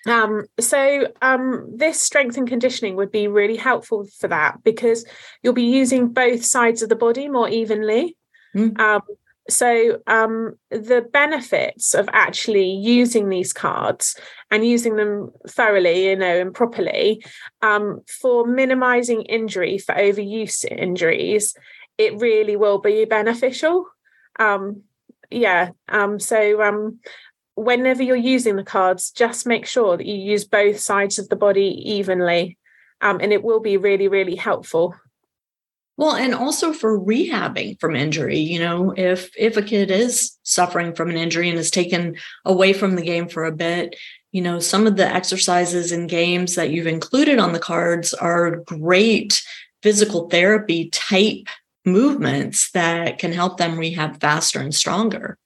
Um, 0.07 0.47
so 0.59 1.07
um, 1.23 1.69
this 1.75 2.01
strength 2.01 2.37
and 2.37 2.49
conditioning 2.49 2.97
would 2.97 3.13
be 3.13 3.29
really 3.29 3.57
helpful 3.57 4.07
for 4.19 4.29
that 4.29 4.63
because 4.65 5.05
you'll 5.43 5.53
be 5.53 5.65
using 5.65 6.09
both 6.09 6.45
sides 6.45 6.83
of 6.83 6.89
the 6.89 6.97
body 6.97 7.29
more 7.29 7.49
evenly. 7.49 8.17
Mm. 8.55 8.79
Um, 8.79 9.03
so 9.49 10.01
um, 10.07 10.57
the 10.71 11.07
benefits 11.13 11.95
of 11.95 12.09
actually 12.13 12.71
using 12.71 13.29
these 13.29 13.53
cards 13.53 14.17
and 14.51 14.67
using 14.67 14.97
them 14.97 15.31
thoroughly 15.49 16.09
you 16.09 16.17
know 16.17 16.41
and 16.41 16.55
properly 16.55 17.25
um, 17.63 18.01
for 18.21 18.47
minimizing 18.47 19.23
injury 19.23 19.79
for 19.79 19.95
overuse 19.95 20.65
injuries 20.65 21.55
it 21.99 22.21
really 22.21 22.57
will 22.57 22.79
be 22.79 23.07
beneficial. 23.07 23.87
Um, 24.39 24.83
yeah 25.31 25.71
um, 25.89 26.21
so 26.21 26.63
um, 26.63 27.01
whenever 27.55 28.03
you're 28.03 28.17
using 28.17 28.57
the 28.57 28.65
cards 28.65 29.11
just 29.11 29.47
make 29.47 29.67
sure 29.67 29.97
that 29.97 30.07
you 30.07 30.17
use 30.17 30.45
both 30.45 30.79
sides 30.79 31.19
of 31.19 31.29
the 31.29 31.37
body 31.37 31.83
evenly 31.85 32.59
um, 33.01 33.19
and 33.21 33.33
it 33.33 33.43
will 33.43 33.61
be 33.61 33.77
really 33.77 34.09
really 34.09 34.37
helpful 34.37 34.95
well, 35.97 36.15
and 36.15 36.35
also 36.35 36.73
for 36.73 37.01
rehabbing 37.01 37.81
from 37.81 37.97
injury, 37.97 38.39
you 38.39 38.59
know, 38.59 38.93
if 38.97 39.31
if 39.37 39.57
a 39.57 39.63
kid 39.63 39.91
is 39.91 40.37
suffering 40.43 40.95
from 40.95 41.09
an 41.11 41.17
injury 41.17 41.49
and 41.49 41.59
is 41.59 41.71
taken 41.71 42.17
away 42.45 42.73
from 42.73 42.97
the 42.97 43.03
game 43.03 43.29
for 43.29 43.45
a 43.45 43.53
bit, 43.53 43.97
you 44.31 44.43
know, 44.43 44.59
some 44.59 44.87
of 44.87 44.97
the 44.97 45.07
exercises 45.07 45.93
and 45.93 46.11
games 46.11 46.55
that 46.55 46.71
you've 46.71 46.87
included 46.87 47.39
on 47.39 47.53
the 47.53 47.59
cards 47.59 48.13
are 48.13 48.57
great 48.67 49.43
physical 49.83 50.29
therapy 50.29 50.91
type 50.91 51.49
movements 51.87 52.71
that 52.73 53.19
can 53.19 53.33
help 53.33 53.57
them 53.57 53.79
rehab 53.79 54.21
faster 54.21 54.61
and 54.61 54.75
stronger. 54.75 55.39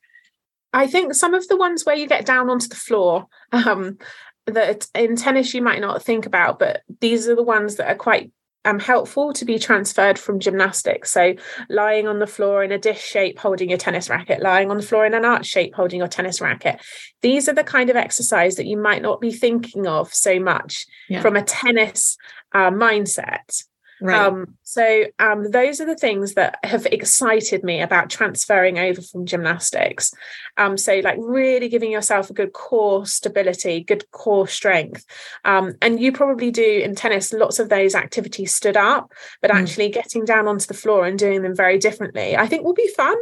I 0.73 0.87
think 0.87 1.15
some 1.15 1.35
of 1.35 1.47
the 1.49 1.57
ones 1.57 1.85
where 1.85 1.97
you 1.97 2.09
get 2.09 2.27
down 2.27 2.51
onto 2.51 2.69
the 2.69 2.77
floor, 2.77 3.27
um, 3.53 3.99
that 4.47 4.89
in 4.95 5.15
tennis 5.17 5.55
you 5.55 5.63
might 5.63 5.81
not 5.81 6.03
think 6.03 6.27
about, 6.27 6.59
but 6.59 6.83
these 7.01 7.29
are 7.29 7.37
the 7.37 7.43
ones 7.43 7.77
that 7.77 7.89
are 7.89 7.97
quite 7.97 8.33
um, 8.65 8.79
helpful 8.79 9.33
to 9.33 9.45
be 9.45 9.59
transferred 9.59 10.19
from 10.19 10.41
gymnastics. 10.41 11.11
So, 11.11 11.35
lying 11.69 12.07
on 12.07 12.19
the 12.19 12.27
floor 12.27 12.63
in 12.63 12.73
a 12.73 12.79
dish 12.79 13.03
shape, 13.03 13.39
holding 13.39 13.71
your 13.71 13.79
tennis 13.79 14.11
racket, 14.11 14.43
lying 14.43 14.71
on 14.71 14.77
the 14.77 14.83
floor 14.83 15.07
in 15.07 15.15
an 15.15 15.25
arch 15.25 15.47
shape, 15.47 15.75
holding 15.75 15.99
your 15.99 16.09
tennis 16.09 16.41
racket. 16.41 16.81
These 17.23 17.49
are 17.49 17.55
the 17.55 17.65
kind 17.65 17.91
of 17.91 17.97
exercise 17.97 18.57
that 18.57 18.67
you 18.67 18.77
might 18.77 19.03
not 19.03 19.21
be 19.21 19.33
thinking 19.33 19.87
of 19.87 20.13
so 20.13 20.39
much 20.39 20.87
yeah. 21.09 21.23
from 21.23 21.37
a 21.37 21.43
tennis 21.43 22.17
uh, 22.53 22.71
mindset. 22.71 23.65
Right. 24.01 24.19
Um, 24.19 24.57
so 24.63 25.05
um, 25.19 25.51
those 25.51 25.81
are 25.81 25.85
the 25.85 25.97
things 25.97 26.35
that 26.35 26.59
have 26.65 26.87
excited 26.87 27.63
me 27.63 27.83
about 27.83 28.09
transferring 28.09 28.79
over 28.79 29.03
from 29.03 29.27
gymnastics. 29.27 30.13
Um, 30.57 30.79
so 30.79 31.01
like 31.01 31.19
really 31.19 31.69
giving 31.69 31.93
yourself 31.93 32.31
a 32.31 32.35
good 32.35 32.53
core 32.53 33.05
stability, 33.05 33.85
good 33.85 34.11
core 34.11 34.49
strength. 34.49 35.05
Um, 35.45 35.75
and 35.83 36.01
you 36.01 36.13
probably 36.13 36.51
do 36.51 36.81
in 36.83 36.95
tennis, 36.95 37.33
lots 37.33 37.59
of 37.59 37.69
those 37.69 37.95
activities 37.95 38.55
stood 38.55 38.77
up, 38.77 39.13
but 39.43 39.51
mm. 39.51 39.55
actually 39.55 39.91
getting 39.91 40.25
down 40.25 40.49
onto 40.49 40.67
the 40.67 40.75
floor 40.75 41.05
and 41.05 41.19
doing 41.19 41.43
them 41.43 41.55
very 41.55 41.79
differently, 41.79 42.37
I 42.37 42.47
think 42.47 42.65
will 42.65 42.75
be 42.75 42.89
fun. 42.89 43.17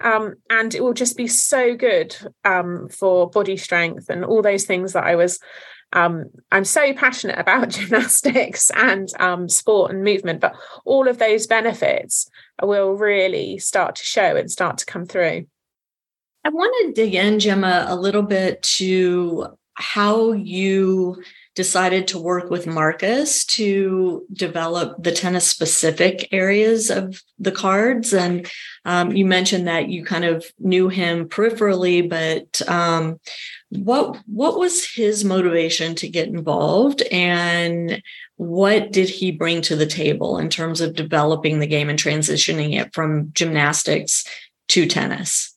Um, 0.00 0.34
and 0.50 0.74
it 0.74 0.82
will 0.82 0.92
just 0.92 1.16
be 1.16 1.28
so 1.28 1.74
good 1.74 2.16
um, 2.44 2.88
for 2.88 3.30
body 3.30 3.56
strength 3.56 4.10
and 4.10 4.24
all 4.24 4.42
those 4.42 4.64
things 4.64 4.92
that 4.92 5.04
I 5.04 5.16
was 5.16 5.38
um, 5.94 6.26
I'm 6.52 6.64
so 6.64 6.92
passionate 6.92 7.38
about 7.38 7.68
gymnastics 7.70 8.70
and 8.74 9.08
um, 9.20 9.48
sport 9.48 9.92
and 9.92 10.04
movement, 10.04 10.40
but 10.40 10.54
all 10.84 11.08
of 11.08 11.18
those 11.18 11.46
benefits 11.46 12.28
will 12.62 12.92
really 12.92 13.58
start 13.58 13.96
to 13.96 14.04
show 14.04 14.36
and 14.36 14.50
start 14.50 14.78
to 14.78 14.86
come 14.86 15.06
through. 15.06 15.46
I 16.44 16.50
want 16.50 16.74
to 16.86 16.92
dig 16.92 17.14
in, 17.14 17.38
Gemma, 17.38 17.86
a 17.88 17.96
little 17.96 18.22
bit 18.22 18.62
to 18.76 19.56
how 19.74 20.32
you 20.32 21.22
decided 21.54 22.08
to 22.08 22.18
work 22.18 22.50
with 22.50 22.66
Marcus 22.66 23.44
to 23.44 24.26
develop 24.32 25.00
the 25.02 25.12
tennis 25.12 25.46
specific 25.46 26.28
areas 26.32 26.90
of 26.90 27.22
the 27.38 27.52
cards. 27.52 28.12
And 28.12 28.50
um, 28.84 29.12
you 29.12 29.24
mentioned 29.24 29.68
that 29.68 29.88
you 29.88 30.04
kind 30.04 30.24
of 30.24 30.44
knew 30.58 30.88
him 30.88 31.28
peripherally, 31.28 32.08
but 32.08 32.68
um, 32.68 33.20
what 33.70 34.18
what 34.26 34.58
was 34.58 34.88
his 34.94 35.24
motivation 35.24 35.94
to 35.96 36.08
get 36.08 36.28
involved 36.28 37.02
and 37.10 38.02
what 38.36 38.90
did 38.92 39.08
he 39.08 39.30
bring 39.30 39.62
to 39.62 39.76
the 39.76 39.86
table 39.86 40.38
in 40.38 40.48
terms 40.48 40.80
of 40.80 40.94
developing 40.94 41.58
the 41.58 41.66
game 41.66 41.88
and 41.88 41.98
transitioning 41.98 42.78
it 42.80 42.92
from 42.92 43.32
gymnastics 43.32 44.24
to 44.68 44.86
tennis 44.86 45.53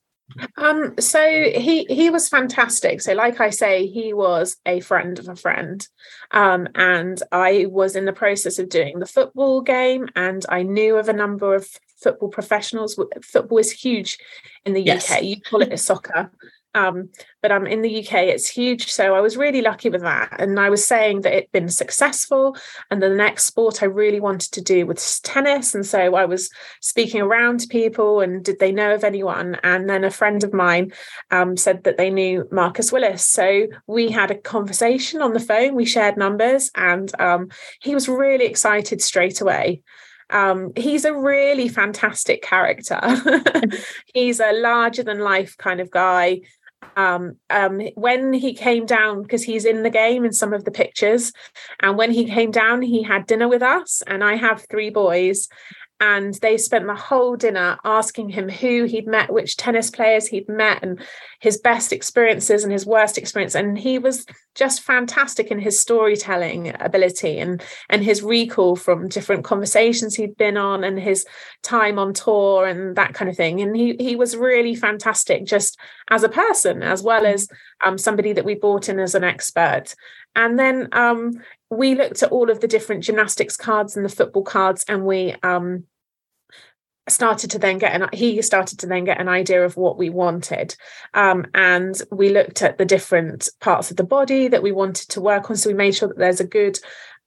um, 0.57 0.93
so 0.99 1.21
he 1.55 1.85
he 1.85 2.09
was 2.09 2.29
fantastic. 2.29 3.01
So, 3.01 3.13
like 3.13 3.39
I 3.39 3.49
say, 3.49 3.87
he 3.87 4.13
was 4.13 4.57
a 4.65 4.79
friend 4.79 5.17
of 5.19 5.27
a 5.27 5.35
friend, 5.35 5.85
um, 6.31 6.67
and 6.75 7.21
I 7.31 7.67
was 7.69 7.95
in 7.95 8.05
the 8.05 8.13
process 8.13 8.59
of 8.59 8.69
doing 8.69 8.99
the 8.99 9.05
football 9.05 9.61
game, 9.61 10.07
and 10.15 10.45
I 10.49 10.63
knew 10.63 10.97
of 10.97 11.09
a 11.09 11.13
number 11.13 11.55
of 11.55 11.67
football 12.01 12.29
professionals. 12.29 12.99
Football 13.23 13.57
is 13.57 13.71
huge 13.71 14.17
in 14.65 14.73
the 14.73 14.81
yes. 14.81 15.11
UK. 15.11 15.23
You 15.23 15.41
call 15.41 15.61
it 15.61 15.73
a 15.73 15.77
soccer. 15.77 16.31
Um, 16.77 17.09
but 17.41 17.51
um, 17.51 17.65
in 17.65 17.81
the 17.81 17.99
UK, 17.99 18.13
it's 18.25 18.47
huge. 18.47 18.91
So 18.91 19.15
I 19.15 19.19
was 19.19 19.35
really 19.35 19.61
lucky 19.61 19.89
with 19.89 20.01
that. 20.01 20.35
And 20.39 20.59
I 20.59 20.69
was 20.69 20.85
saying 20.85 21.21
that 21.21 21.33
it'd 21.33 21.51
been 21.51 21.69
successful. 21.69 22.55
And 22.91 23.01
the 23.01 23.09
next 23.09 23.45
sport 23.45 23.81
I 23.81 23.87
really 23.87 24.19
wanted 24.19 24.51
to 24.53 24.61
do 24.61 24.85
was 24.85 25.19
tennis. 25.21 25.73
And 25.73 25.85
so 25.85 26.15
I 26.15 26.25
was 26.25 26.51
speaking 26.81 27.21
around 27.21 27.61
to 27.61 27.67
people 27.67 28.21
and 28.21 28.43
did 28.45 28.59
they 28.59 28.71
know 28.71 28.93
of 28.93 29.03
anyone? 29.03 29.57
And 29.63 29.89
then 29.89 30.03
a 30.03 30.11
friend 30.11 30.43
of 30.43 30.53
mine 30.53 30.91
um, 31.31 31.57
said 31.57 31.83
that 31.83 31.97
they 31.97 32.11
knew 32.11 32.47
Marcus 32.51 32.91
Willis. 32.91 33.25
So 33.25 33.67
we 33.87 34.11
had 34.11 34.29
a 34.29 34.37
conversation 34.37 35.21
on 35.21 35.33
the 35.33 35.39
phone, 35.39 35.73
we 35.73 35.85
shared 35.85 36.15
numbers, 36.15 36.69
and 36.75 37.11
um, 37.19 37.49
he 37.81 37.95
was 37.95 38.07
really 38.07 38.45
excited 38.45 39.01
straight 39.01 39.41
away. 39.41 39.81
Um, 40.29 40.73
he's 40.75 41.05
a 41.05 41.15
really 41.15 41.69
fantastic 41.69 42.41
character. 42.41 42.99
he's 44.13 44.39
a 44.39 44.51
larger 44.51 45.03
than 45.03 45.19
life 45.19 45.57
kind 45.57 45.79
of 45.79 45.89
guy 45.89 46.41
um, 46.95 47.37
um, 47.49 47.81
when 47.95 48.33
he 48.33 48.53
came 48.53 48.85
down 48.85 49.21
because 49.21 49.43
he's 49.43 49.65
in 49.65 49.83
the 49.83 49.89
game 49.89 50.25
in 50.25 50.33
some 50.33 50.53
of 50.53 50.63
the 50.63 50.71
pictures 50.71 51.31
and 51.81 51.97
when 51.97 52.11
he 52.11 52.25
came 52.25 52.51
down 52.51 52.81
he 52.81 53.03
had 53.03 53.25
dinner 53.25 53.47
with 53.47 53.61
us 53.61 54.01
and 54.07 54.23
i 54.23 54.35
have 54.35 54.65
three 54.69 54.89
boys 54.89 55.47
and 55.99 56.35
they 56.35 56.57
spent 56.57 56.85
the 56.85 56.95
whole 56.95 57.35
dinner 57.35 57.77
asking 57.83 58.29
him 58.29 58.49
who 58.49 58.83
he'd 58.83 59.07
met 59.07 59.33
which 59.33 59.57
tennis 59.57 59.89
players 59.89 60.27
he'd 60.27 60.47
met 60.47 60.83
and 60.83 61.01
his 61.39 61.57
best 61.57 61.91
experiences 61.91 62.63
and 62.63 62.71
his 62.71 62.85
worst 62.85 63.17
experience. 63.17 63.55
And 63.55 63.77
he 63.77 63.97
was 63.97 64.25
just 64.53 64.81
fantastic 64.81 65.49
in 65.49 65.59
his 65.59 65.79
storytelling 65.79 66.73
ability 66.79 67.39
and 67.39 67.63
and 67.89 68.03
his 68.03 68.21
recall 68.21 68.75
from 68.75 69.07
different 69.07 69.43
conversations 69.43 70.15
he'd 70.15 70.37
been 70.37 70.57
on 70.57 70.83
and 70.83 70.99
his 70.99 71.25
time 71.63 71.97
on 71.97 72.13
tour 72.13 72.67
and 72.67 72.95
that 72.95 73.15
kind 73.15 73.29
of 73.29 73.35
thing. 73.35 73.61
And 73.61 73.75
he 73.75 73.95
he 73.99 74.15
was 74.15 74.35
really 74.35 74.75
fantastic 74.75 75.45
just 75.45 75.79
as 76.09 76.23
a 76.23 76.29
person 76.29 76.83
as 76.83 77.01
well 77.01 77.25
as 77.25 77.49
um, 77.83 77.97
somebody 77.97 78.33
that 78.33 78.45
we 78.45 78.53
brought 78.53 78.87
in 78.87 78.99
as 78.99 79.15
an 79.15 79.23
expert. 79.23 79.95
And 80.35 80.59
then 80.59 80.89
um, 80.91 81.41
we 81.69 81.95
looked 81.95 82.23
at 82.23 82.31
all 82.31 82.49
of 82.49 82.59
the 82.59 82.67
different 82.67 83.03
gymnastics 83.03 83.57
cards 83.57 83.95
and 83.95 84.05
the 84.05 84.09
football 84.09 84.43
cards, 84.43 84.85
and 84.87 85.05
we 85.05 85.35
um, 85.43 85.83
started 87.07 87.51
to 87.51 87.59
then 87.59 87.77
get 87.77 87.99
an 87.99 88.09
he 88.13 88.41
started 88.41 88.79
to 88.79 88.87
then 88.87 89.03
get 89.03 89.19
an 89.19 89.29
idea 89.29 89.63
of 89.63 89.77
what 89.77 89.97
we 89.97 90.09
wanted. 90.09 90.75
Um, 91.13 91.45
and 91.53 92.01
we 92.11 92.29
looked 92.29 92.61
at 92.61 92.77
the 92.77 92.85
different 92.85 93.49
parts 93.59 93.91
of 93.91 93.97
the 93.97 94.03
body 94.03 94.47
that 94.47 94.63
we 94.63 94.71
wanted 94.71 95.09
to 95.09 95.21
work 95.21 95.49
on. 95.49 95.55
So 95.55 95.69
we 95.69 95.75
made 95.75 95.95
sure 95.95 96.07
that 96.09 96.17
there's 96.17 96.39
a 96.39 96.47
good 96.47 96.79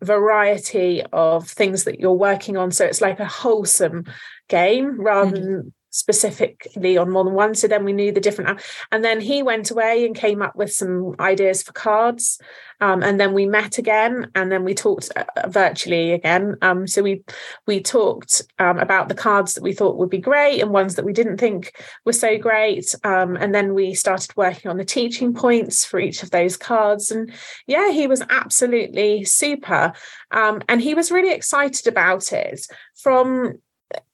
variety 0.02 1.02
of 1.12 1.48
things 1.48 1.84
that 1.84 2.00
you're 2.00 2.12
working 2.12 2.56
on. 2.56 2.70
So 2.70 2.84
it's 2.84 3.00
like 3.00 3.20
a 3.20 3.26
wholesome 3.26 4.06
game 4.48 5.00
rather 5.00 5.36
mm-hmm. 5.36 5.44
than 5.44 5.72
specifically 5.90 6.96
on 6.96 7.10
more 7.10 7.24
than 7.24 7.34
one. 7.34 7.54
So 7.54 7.68
then 7.68 7.84
we 7.84 7.92
knew 7.92 8.12
the 8.12 8.20
different. 8.20 8.60
And 8.90 9.04
then 9.04 9.20
he 9.20 9.42
went 9.42 9.70
away 9.70 10.06
and 10.06 10.14
came 10.14 10.40
up 10.42 10.56
with 10.56 10.72
some 10.72 11.14
ideas 11.20 11.62
for 11.62 11.72
cards. 11.72 12.40
Um, 12.82 13.02
and 13.02 13.20
then 13.20 13.34
we 13.34 13.44
met 13.44 13.76
again, 13.76 14.30
and 14.34 14.50
then 14.50 14.64
we 14.64 14.74
talked 14.74 15.10
uh, 15.14 15.24
virtually 15.48 16.12
again. 16.12 16.56
Um, 16.62 16.86
so 16.86 17.02
we 17.02 17.22
we 17.66 17.82
talked 17.82 18.40
um, 18.58 18.78
about 18.78 19.08
the 19.08 19.14
cards 19.14 19.54
that 19.54 19.62
we 19.62 19.74
thought 19.74 19.98
would 19.98 20.08
be 20.08 20.18
great 20.18 20.60
and 20.60 20.70
ones 20.70 20.94
that 20.94 21.04
we 21.04 21.12
didn't 21.12 21.36
think 21.36 21.74
were 22.06 22.14
so 22.14 22.38
great. 22.38 22.94
Um, 23.04 23.36
and 23.36 23.54
then 23.54 23.74
we 23.74 23.92
started 23.92 24.34
working 24.34 24.70
on 24.70 24.78
the 24.78 24.84
teaching 24.84 25.34
points 25.34 25.84
for 25.84 26.00
each 26.00 26.22
of 26.22 26.30
those 26.30 26.56
cards. 26.56 27.10
And 27.10 27.30
yeah, 27.66 27.90
he 27.90 28.06
was 28.06 28.22
absolutely 28.30 29.24
super, 29.24 29.92
um, 30.30 30.62
and 30.66 30.80
he 30.80 30.94
was 30.94 31.12
really 31.12 31.32
excited 31.32 31.86
about 31.86 32.32
it 32.32 32.66
from 32.94 33.58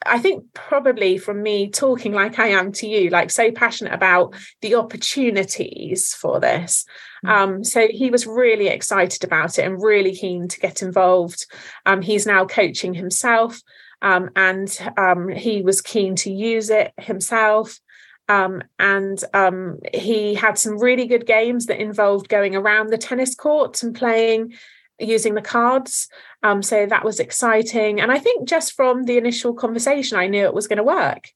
I 0.05 0.19
think 0.19 0.45
probably 0.55 1.19
from 1.19 1.43
me 1.43 1.69
talking 1.69 2.13
like 2.13 2.39
I 2.39 2.49
am 2.49 2.73
to 2.73 2.87
you, 2.87 3.11
like 3.11 3.31
so 3.31 3.51
passionate 3.51 3.93
about 3.93 4.35
the 4.63 4.77
opportunities 4.77 6.15
for 6.15 6.41
this. 6.41 6.87
Mm. 7.25 7.31
Um, 7.31 7.65
so 7.65 7.89
he 7.89 8.11
was 8.11 8.27
really 8.27 8.69
excited 8.69 9.25
about 9.25 9.59
it 9.59 9.65
and 9.65 9.83
really 9.83 10.15
keen 10.15 10.49
to 10.49 10.61
get 10.61 10.83
involved. 10.83 11.47
Um, 11.85 12.03
he's 12.03 12.27
now 12.27 12.47
coaching 12.47 12.95
himself 12.95 13.61
um, 14.03 14.31
and 14.37 14.79
um, 14.97 15.29
he 15.29 15.63
was 15.63 15.81
keen 15.81 16.15
to 16.17 16.31
use 16.31 16.71
it 16.71 16.93
himself. 16.99 17.81
Um, 18.29 18.63
and 18.79 19.23
um, 19.35 19.79
he 19.95 20.35
had 20.35 20.59
some 20.59 20.79
really 20.79 21.07
good 21.07 21.27
games 21.27 21.67
that 21.67 21.81
involved 21.81 22.29
going 22.29 22.57
around 22.57 22.89
the 22.89 22.99
tennis 22.99 23.35
court 23.35 23.83
and 23.83 23.95
playing 23.95 24.55
using 24.99 25.35
the 25.35 25.43
cards. 25.43 26.09
Um, 26.43 26.63
so 26.63 26.87
that 26.87 27.05
was 27.05 27.21
exciting. 27.21 28.01
And 28.01 28.11
I 28.11 28.19
think 28.19 28.49
just 28.49 28.73
from 28.73 29.05
the 29.05 29.19
initial 29.19 29.55
conversation, 29.55 30.19
I 30.19 30.27
knew 30.27 30.45
it 30.45 30.55
was 30.55 30.69
going 30.69 30.79
to 30.79 30.83
work. 30.83 31.31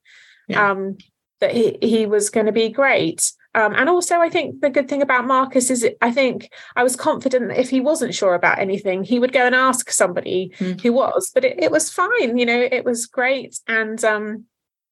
Yeah. 0.49 0.71
Um, 0.71 0.99
that 1.41 1.53
he, 1.53 1.79
he 1.81 2.07
was 2.07 2.31
going 2.31 2.47
to 2.47 2.53
be 2.53 2.69
great. 2.69 3.33
Um, 3.55 3.75
and 3.75 3.89
also, 3.89 4.21
I 4.21 4.29
think 4.29 4.61
the 4.61 4.71
good 4.71 4.89
thing 4.89 5.03
about 5.03 5.27
Marcus 5.27 5.71
is 5.71 5.89
I 6.01 6.13
think 6.13 6.53
I 6.77 6.85
was 6.85 6.95
confident 6.95 7.49
that 7.49 7.59
if 7.59 7.71
he 7.71 7.81
wasn't 7.81 8.15
sure 8.15 8.35
about 8.35 8.61
anything, 8.61 9.03
he 9.03 9.19
would 9.19 9.33
go 9.33 9.45
and 9.45 9.55
ask 9.55 9.91
somebody 9.91 10.53
mm. 10.59 10.81
who 10.81 10.93
was. 10.93 11.31
But 11.35 11.45
it, 11.45 11.61
it, 11.61 11.71
was 11.73 11.91
fine, 11.91 12.39
you 12.39 12.47
know, 12.47 12.61
it 12.61 12.85
was 12.85 13.07
great. 13.07 13.59
And 13.67 14.05
um, 14.05 14.45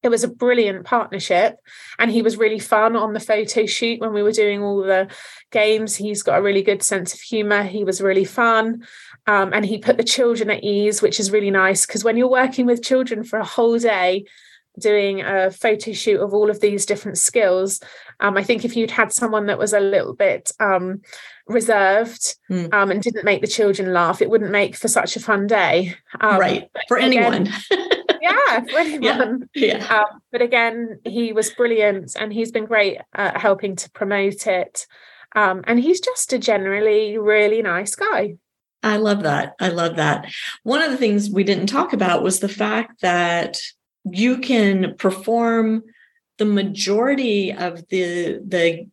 it 0.03 0.09
was 0.09 0.25
a 0.25 0.29
brilliant 0.29 0.85
partnership 0.85 1.57
and 1.99 2.11
he 2.11 2.23
was 2.23 2.37
really 2.37 2.59
fun 2.59 2.97
on 2.97 3.13
the 3.13 3.21
photo 3.21 3.67
shoot 3.67 4.01
when 4.01 4.13
we 4.13 4.23
were 4.23 4.33
doing 4.33 4.63
all 4.63 4.83
the 4.83 5.09
games 5.51 5.97
he's 5.97 6.23
got 6.23 6.39
a 6.39 6.43
really 6.43 6.63
good 6.63 6.83
sense 6.83 7.15
of 7.15 7.21
humor 7.21 7.63
he 7.63 7.85
was 7.85 8.01
really 8.01 8.25
fun 8.25 8.87
um, 9.27 9.53
and 9.53 9.67
he 9.67 9.79
put 9.79 9.97
the 9.97 10.05
children 10.05 10.51
at 10.51 10.63
ease 10.63 11.03
which 11.03 11.19
is 11.19 11.31
really 11.31 11.51
nice 11.51 11.87
because 11.87 12.05
when 12.05 12.17
you're 12.17 12.29
working 12.29 12.67
with 12.67 12.83
children 12.83 13.25
for 13.25 13.39
a 13.39 13.45
whole 13.45 13.79
day 13.79 14.25
doing 14.79 15.21
a 15.21 15.51
photo 15.51 15.93
shoot 15.93 16.21
of 16.21 16.33
all 16.33 16.51
of 16.51 16.61
these 16.61 16.87
different 16.87 17.19
skills 17.19 17.81
Um, 18.21 18.37
I 18.37 18.43
think 18.43 18.65
if 18.65 18.77
you'd 18.77 18.91
had 18.91 19.13
someone 19.13 19.47
that 19.47 19.59
was 19.59 19.73
a 19.73 19.81
little 19.81 20.15
bit 20.15 20.53
um, 20.61 21.03
reserved 21.47 22.37
mm. 22.51 22.73
um, 22.73 22.91
and 22.91 23.03
didn't 23.03 23.25
make 23.25 23.41
the 23.41 23.47
children 23.47 23.93
laugh, 23.93 24.21
it 24.21 24.31
wouldn't 24.31 24.51
make 24.51 24.77
for 24.77 24.89
such 24.89 25.17
a 25.17 25.21
fun 25.21 25.47
day. 25.47 25.95
Um, 26.21 26.39
right. 26.39 26.71
For 26.89 26.99
anyone. 26.99 27.49
yeah, 28.21 28.65
anyone. 28.77 29.49
Yeah. 29.55 29.79
yeah. 29.79 29.99
Um, 29.99 30.21
but 30.33 30.43
again, 30.43 31.01
he 31.05 31.33
was 31.33 31.51
brilliant 31.51 32.17
and 32.19 32.33
he's 32.33 32.53
been 32.53 32.67
great 32.67 32.99
at 33.15 33.37
helping 33.37 33.77
to 33.77 33.91
promote 33.91 34.47
it. 34.47 34.87
Um, 35.35 35.63
and 35.67 35.79
he's 35.79 36.01
just 36.01 36.33
a 36.33 36.39
generally 36.39 37.19
really 37.19 37.63
nice 37.63 37.95
guy. 37.95 38.37
I 38.83 38.97
love 38.97 39.25
that. 39.25 39.55
I 39.61 39.69
love 39.69 39.97
that. 39.97 40.27
One 40.63 40.83
of 40.83 40.91
the 40.91 40.97
things 40.97 41.31
we 41.31 41.45
didn't 41.45 41.67
talk 41.67 41.93
about 41.93 42.23
was 42.23 42.41
the 42.41 42.49
fact 42.49 43.01
that 43.03 43.59
you 44.05 44.39
can 44.39 44.95
perform 44.97 45.83
the 46.39 46.45
majority 46.45 47.53
of 47.53 47.87
the 47.89 48.39
the 48.47 48.87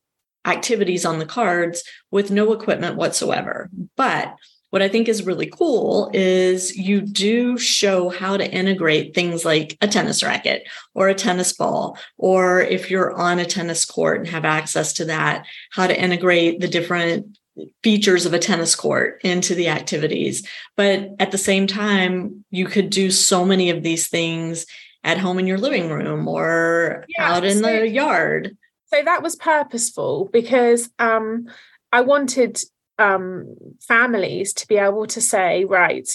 activities 0.45 1.05
on 1.05 1.19
the 1.19 1.25
cards 1.25 1.83
with 2.11 2.31
no 2.31 2.53
equipment 2.53 2.95
whatsoever. 2.95 3.69
But 3.95 4.35
what 4.75 4.81
I 4.81 4.89
think 4.89 5.07
is 5.07 5.25
really 5.25 5.45
cool 5.45 6.11
is 6.13 6.75
you 6.75 6.99
do 6.99 7.57
show 7.57 8.09
how 8.09 8.35
to 8.35 8.51
integrate 8.51 9.15
things 9.15 9.45
like 9.45 9.77
a 9.79 9.87
tennis 9.87 10.21
racket 10.21 10.67
or 10.93 11.07
a 11.07 11.15
tennis 11.15 11.53
ball, 11.53 11.97
or 12.17 12.59
if 12.59 12.91
you're 12.91 13.13
on 13.13 13.39
a 13.39 13.45
tennis 13.45 13.85
court 13.85 14.17
and 14.17 14.27
have 14.27 14.43
access 14.43 14.91
to 14.95 15.05
that, 15.05 15.45
how 15.71 15.87
to 15.87 15.97
integrate 15.97 16.59
the 16.59 16.67
different 16.67 17.37
features 17.83 18.25
of 18.25 18.33
a 18.33 18.37
tennis 18.37 18.75
court 18.75 19.21
into 19.23 19.55
the 19.55 19.69
activities. 19.69 20.45
But 20.75 21.11
at 21.19 21.31
the 21.31 21.37
same 21.37 21.67
time, 21.67 22.43
you 22.51 22.65
could 22.65 22.89
do 22.89 23.11
so 23.11 23.45
many 23.45 23.69
of 23.69 23.81
these 23.81 24.09
things 24.09 24.65
at 25.05 25.17
home 25.17 25.39
in 25.39 25.47
your 25.47 25.57
living 25.57 25.89
room 25.89 26.27
or 26.27 27.05
yeah, 27.17 27.33
out 27.33 27.45
in 27.45 27.59
so, 27.59 27.79
the 27.79 27.87
yard. 27.87 28.57
So 28.87 29.01
that 29.01 29.23
was 29.23 29.37
purposeful 29.37 30.29
because 30.33 30.89
um, 30.99 31.47
I 31.93 32.01
wanted 32.01 32.59
um, 32.97 33.55
families 33.81 34.53
to 34.53 34.67
be 34.67 34.77
able 34.77 35.07
to 35.07 35.21
say, 35.21 35.65
right, 35.65 36.07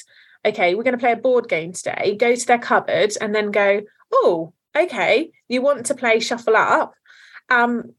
okay, 0.44 0.74
we're 0.74 0.82
going 0.82 0.96
to 0.96 0.98
play 0.98 1.12
a 1.12 1.16
board 1.16 1.48
game 1.48 1.72
today, 1.72 2.16
go 2.18 2.34
to 2.34 2.46
their 2.46 2.58
cupboard 2.58 3.12
and 3.20 3.34
then 3.34 3.50
go, 3.50 3.82
oh, 4.12 4.52
okay, 4.76 5.30
you 5.48 5.62
want 5.62 5.86
to 5.86 5.94
play 5.94 6.20
shuffle 6.20 6.56
up. 6.56 6.94
Um, 7.48 7.94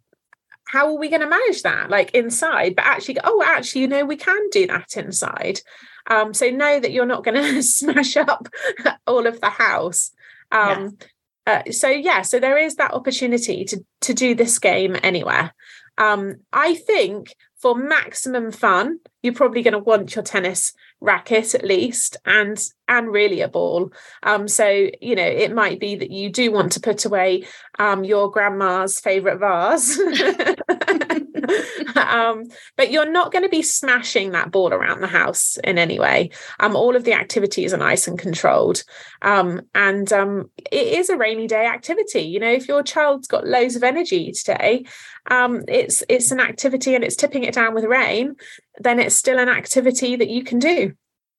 how 0.66 0.88
are 0.88 0.98
we 0.98 1.10
going 1.10 1.22
to 1.22 1.28
manage 1.28 1.64
that 1.64 1.90
like 1.90 2.12
inside? 2.12 2.76
But 2.76 2.86
actually 2.86 3.18
oh 3.24 3.44
actually 3.46 3.82
you 3.82 3.88
know 3.88 4.06
we 4.06 4.16
can 4.16 4.50
do 4.52 4.68
that 4.68 4.96
inside. 4.96 5.60
Um, 6.08 6.34
so 6.34 6.50
know 6.50 6.80
that 6.80 6.92
you're 6.92 7.06
not 7.06 7.24
going 7.24 7.36
to 7.56 7.62
smash 7.62 8.16
up 8.16 8.48
all 9.08 9.28
of 9.28 9.42
the 9.42 9.50
house. 9.50 10.12
Um, 10.52 10.98
uh, 11.46 11.64
so 11.72 11.90
yeah 11.90 12.22
so 12.22 12.40
there 12.40 12.58
is 12.58 12.76
that 12.76 12.94
opportunity 12.94 13.66
to 13.66 13.84
to 14.02 14.14
do 14.14 14.34
this 14.34 14.60
game 14.60 14.96
anywhere. 15.04 15.54
Um, 15.98 16.38
i 16.54 16.76
think 16.76 17.36
for 17.62 17.76
maximum 17.76 18.52
fun 18.52 19.00
you're 19.22 19.34
probably 19.34 19.62
going 19.62 19.74
to 19.74 19.80
want 19.80 20.16
your 20.16 20.24
tennis 20.24 20.74
racket 21.00 21.54
at 21.56 21.64
least 21.64 22.18
and 22.26 22.64
and 22.88 23.12
really 23.12 23.42
a 23.42 23.48
ball. 23.48 23.92
Um 24.24 24.48
so 24.48 24.90
you 25.02 25.16
know 25.16 25.26
it 25.26 25.54
might 25.54 25.80
be 25.80 25.96
that 25.96 26.12
you 26.12 26.30
do 26.30 26.52
want 26.52 26.72
to 26.74 26.80
put 26.80 27.06
away 27.06 27.46
um 27.80 28.04
your 28.04 28.30
grandma's 28.30 29.00
favorite 29.00 29.40
vase 29.40 30.00
um 32.10 32.44
but 32.78 32.92
you're 32.92 33.10
not 33.10 33.32
going 33.32 33.44
to 33.44 33.50
be 33.50 33.62
smashing 33.62 34.32
that 34.32 34.52
ball 34.52 34.74
around 34.74 35.02
the 35.02 35.08
house 35.08 35.58
in 35.64 35.78
any 35.78 36.00
way 36.00 36.30
um 36.60 36.76
all 36.76 36.96
of 36.96 37.04
the 37.04 37.14
activities 37.14 37.74
are 37.74 37.78
nice 37.78 38.08
and 38.08 38.20
controlled 38.20 38.84
um 39.22 39.62
and 39.74 40.12
um 40.12 40.50
it 40.72 41.00
is 41.00 41.10
a 41.10 41.18
rainy 41.18 41.48
day 41.48 41.66
activity 41.66 42.22
you 42.22 42.40
know 42.40 42.52
if 42.52 42.68
your 42.68 42.84
child's 42.84 43.28
got 43.28 43.48
loads 43.48 43.76
of 43.76 43.84
energy 43.84 44.32
today 44.32 44.84
um 45.30 45.64
it's 45.68 46.04
it's 46.10 46.32
an 46.32 46.40
activity 46.40 46.96
and 46.96 47.04
it's 47.04 47.16
tipping 47.16 47.44
it 47.44 47.54
down 47.54 47.74
with 47.74 47.84
rain 47.86 48.36
then 48.80 49.00
it's 49.00 49.16
still 49.16 49.40
an 49.40 49.50
activity 49.50 50.16
that 50.16 50.30
you 50.30 50.44
can 50.44 50.60
do. 50.60 50.94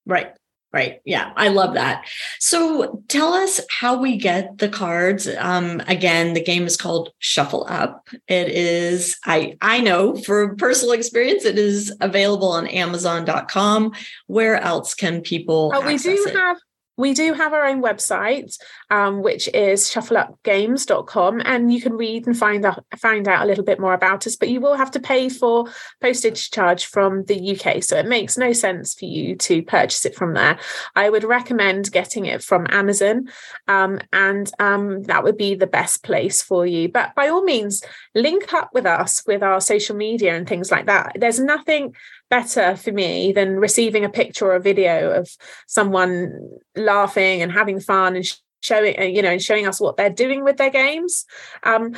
Right. 0.06 0.32
Right. 0.72 1.00
Yeah, 1.04 1.32
I 1.37 1.48
love 1.48 1.74
that. 1.74 2.06
So 2.38 3.02
tell 3.08 3.35
us 3.35 3.61
how 3.68 3.98
we 4.00 4.16
get 4.16 4.56
the 4.56 4.70
cards. 4.70 5.28
Um, 5.38 5.82
again, 5.87 6.32
the 6.32 6.42
game 6.42 6.64
is 6.64 6.78
called 6.78 7.11
Shuffle 7.18 7.66
Up. 7.68 8.08
It 8.26 8.48
is, 8.48 9.18
I 9.26 9.58
I 9.61 9.80
know 9.80 10.16
for 10.16 10.56
personal 10.56 10.94
experience, 10.94 11.44
it 11.44 11.58
is 11.58 11.94
available 12.00 12.48
on 12.48 12.66
Amazon.com. 12.66 13.92
Where 14.28 14.56
else 14.56 14.94
can 14.94 15.20
people? 15.20 15.72
Oh, 15.74 15.87
we 15.87 15.98
do 15.98 16.24
it? 16.26 16.35
have 16.35 16.56
we 16.96 17.14
do 17.14 17.33
have 17.33 17.52
our 17.52 17.64
own 17.64 17.83
website, 17.83 18.57
um, 18.90 19.22
which 19.22 19.48
is 19.48 19.85
shuffleupgames.com, 19.90 21.42
and 21.44 21.72
you 21.72 21.81
can 21.81 21.94
read 21.94 22.26
and 22.26 22.37
find 22.37 22.64
out 22.64 22.85
find 22.98 23.26
out 23.28 23.44
a 23.44 23.46
little 23.46 23.64
bit 23.64 23.81
more 23.81 23.94
about 23.94 24.26
us. 24.26 24.37
But 24.37 24.50
you 24.50 24.61
will 24.61 24.76
have 24.76 24.90
to 24.92 25.00
pay 25.00 25.28
for 25.28 25.66
postage 26.00 26.50
charge 26.50 26.87
from 26.87 27.24
the 27.24 27.57
UK, 27.57 27.83
so 27.83 27.96
it 27.96 28.07
makes 28.07 28.37
no 28.37 28.52
sense 28.52 28.94
for 28.94 29.07
you 29.07 29.37
to 29.37 29.62
purchase 29.62 30.05
it 30.05 30.14
from 30.14 30.35
there. 30.35 30.59
I 30.94 31.09
would 31.09 31.24
recommend 31.24 31.92
getting 31.92 32.26
it 32.26 32.42
from 32.42 32.66
Amazon, 32.70 33.28
um, 33.68 33.98
and 34.12 34.50
um, 34.59 35.02
that 35.05 35.24
would 35.24 35.37
be 35.37 35.55
the 35.55 35.66
best 35.66 36.02
place 36.02 36.42
for 36.42 36.66
you. 36.66 36.88
But 36.88 37.14
by 37.14 37.28
all 37.28 37.42
means, 37.42 37.83
link 38.14 38.53
up 38.53 38.70
with 38.72 38.87
us 38.87 39.22
with 39.27 39.42
our 39.42 39.61
social 39.61 39.96
media 39.96 40.37
and 40.37 40.48
things 40.48 40.70
like 40.70 40.87
that. 40.87 41.16
There's 41.18 41.40
nothing 41.40 41.94
better 42.31 42.77
for 42.77 42.92
me 42.92 43.33
than 43.33 43.59
receiving 43.59 44.05
a 44.05 44.11
picture 44.11 44.46
or 44.46 44.55
a 44.55 44.61
video 44.61 45.11
of 45.11 45.31
someone 45.66 46.48
laughing 46.77 47.42
and 47.42 47.53
having 47.53 47.81
fun 47.81 48.16
and 48.16 48.25
showing 48.62 48.98
uh, 48.98 49.03
you 49.03 49.20
know 49.20 49.31
and 49.31 49.42
showing 49.42 49.66
us 49.66 49.81
what 49.81 49.96
they're 49.96 50.09
doing 50.09 50.44
with 50.44 50.57
their 50.57 50.70
games 50.70 51.27
um, 51.64 51.94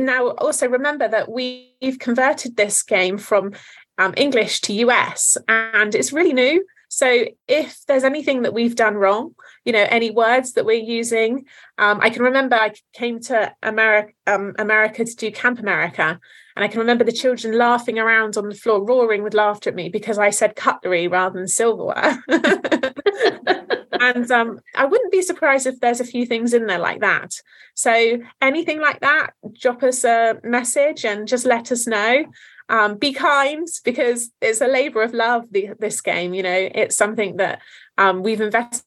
now 0.00 0.30
also 0.30 0.68
remember 0.68 1.08
that 1.08 1.30
we've 1.30 1.98
converted 2.00 2.56
this 2.56 2.82
game 2.82 3.16
from 3.16 3.52
um, 3.98 4.12
english 4.16 4.60
to 4.60 4.74
us 4.90 5.36
and 5.46 5.94
it's 5.94 6.12
really 6.12 6.32
new 6.32 6.64
so 6.98 7.24
if 7.46 7.84
there's 7.86 8.02
anything 8.02 8.42
that 8.42 8.52
we've 8.52 8.74
done 8.74 8.94
wrong 8.94 9.34
you 9.64 9.72
know 9.72 9.86
any 9.88 10.10
words 10.10 10.54
that 10.54 10.64
we're 10.66 10.72
using 11.00 11.44
um, 11.78 12.00
i 12.02 12.10
can 12.10 12.22
remember 12.22 12.56
i 12.56 12.72
came 12.92 13.20
to 13.20 13.54
america 13.62 14.12
um, 14.26 14.54
america 14.58 15.04
to 15.04 15.16
do 15.16 15.30
camp 15.30 15.58
america 15.60 16.18
and 16.58 16.64
I 16.64 16.68
can 16.68 16.80
remember 16.80 17.04
the 17.04 17.12
children 17.12 17.56
laughing 17.56 18.00
around 18.00 18.36
on 18.36 18.48
the 18.48 18.54
floor, 18.56 18.84
roaring 18.84 19.22
with 19.22 19.32
laughter 19.32 19.70
at 19.70 19.76
me 19.76 19.88
because 19.88 20.18
I 20.18 20.30
said 20.30 20.56
cutlery 20.56 21.06
rather 21.06 21.38
than 21.38 21.46
silverware. 21.46 22.20
and 24.00 24.28
um, 24.32 24.58
I 24.74 24.84
wouldn't 24.84 25.12
be 25.12 25.22
surprised 25.22 25.68
if 25.68 25.78
there's 25.78 26.00
a 26.00 26.04
few 26.04 26.26
things 26.26 26.52
in 26.52 26.66
there 26.66 26.80
like 26.80 27.00
that. 27.00 27.30
So 27.74 28.18
anything 28.40 28.80
like 28.80 28.98
that, 29.02 29.34
drop 29.60 29.84
us 29.84 30.02
a 30.02 30.40
message 30.42 31.04
and 31.04 31.28
just 31.28 31.46
let 31.46 31.70
us 31.70 31.86
know. 31.86 32.24
Um, 32.68 32.96
be 32.96 33.12
kind 33.12 33.66
because 33.84 34.30
it's 34.42 34.60
a 34.60 34.66
labor 34.66 35.02
of 35.02 35.14
love. 35.14 35.44
The, 35.50 35.70
this 35.78 36.00
game, 36.00 36.34
you 36.34 36.42
know, 36.42 36.68
it's 36.74 36.96
something 36.96 37.36
that 37.36 37.60
um, 37.96 38.22
we've 38.22 38.40
invested 38.40 38.84